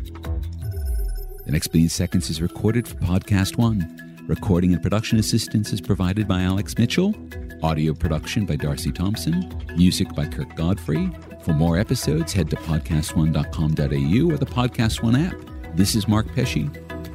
[1.46, 4.03] The Next Billion Seconds is recorded for Podcast One.
[4.26, 7.14] Recording and production assistance is provided by Alex Mitchell.
[7.62, 9.54] Audio production by Darcy Thompson.
[9.76, 11.10] Music by Kirk Godfrey.
[11.42, 15.36] For more episodes, head to podcastone.com.au or the Podcast One app.
[15.74, 16.70] This is Mark Pesce,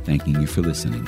[0.05, 1.03] thanking you for listening.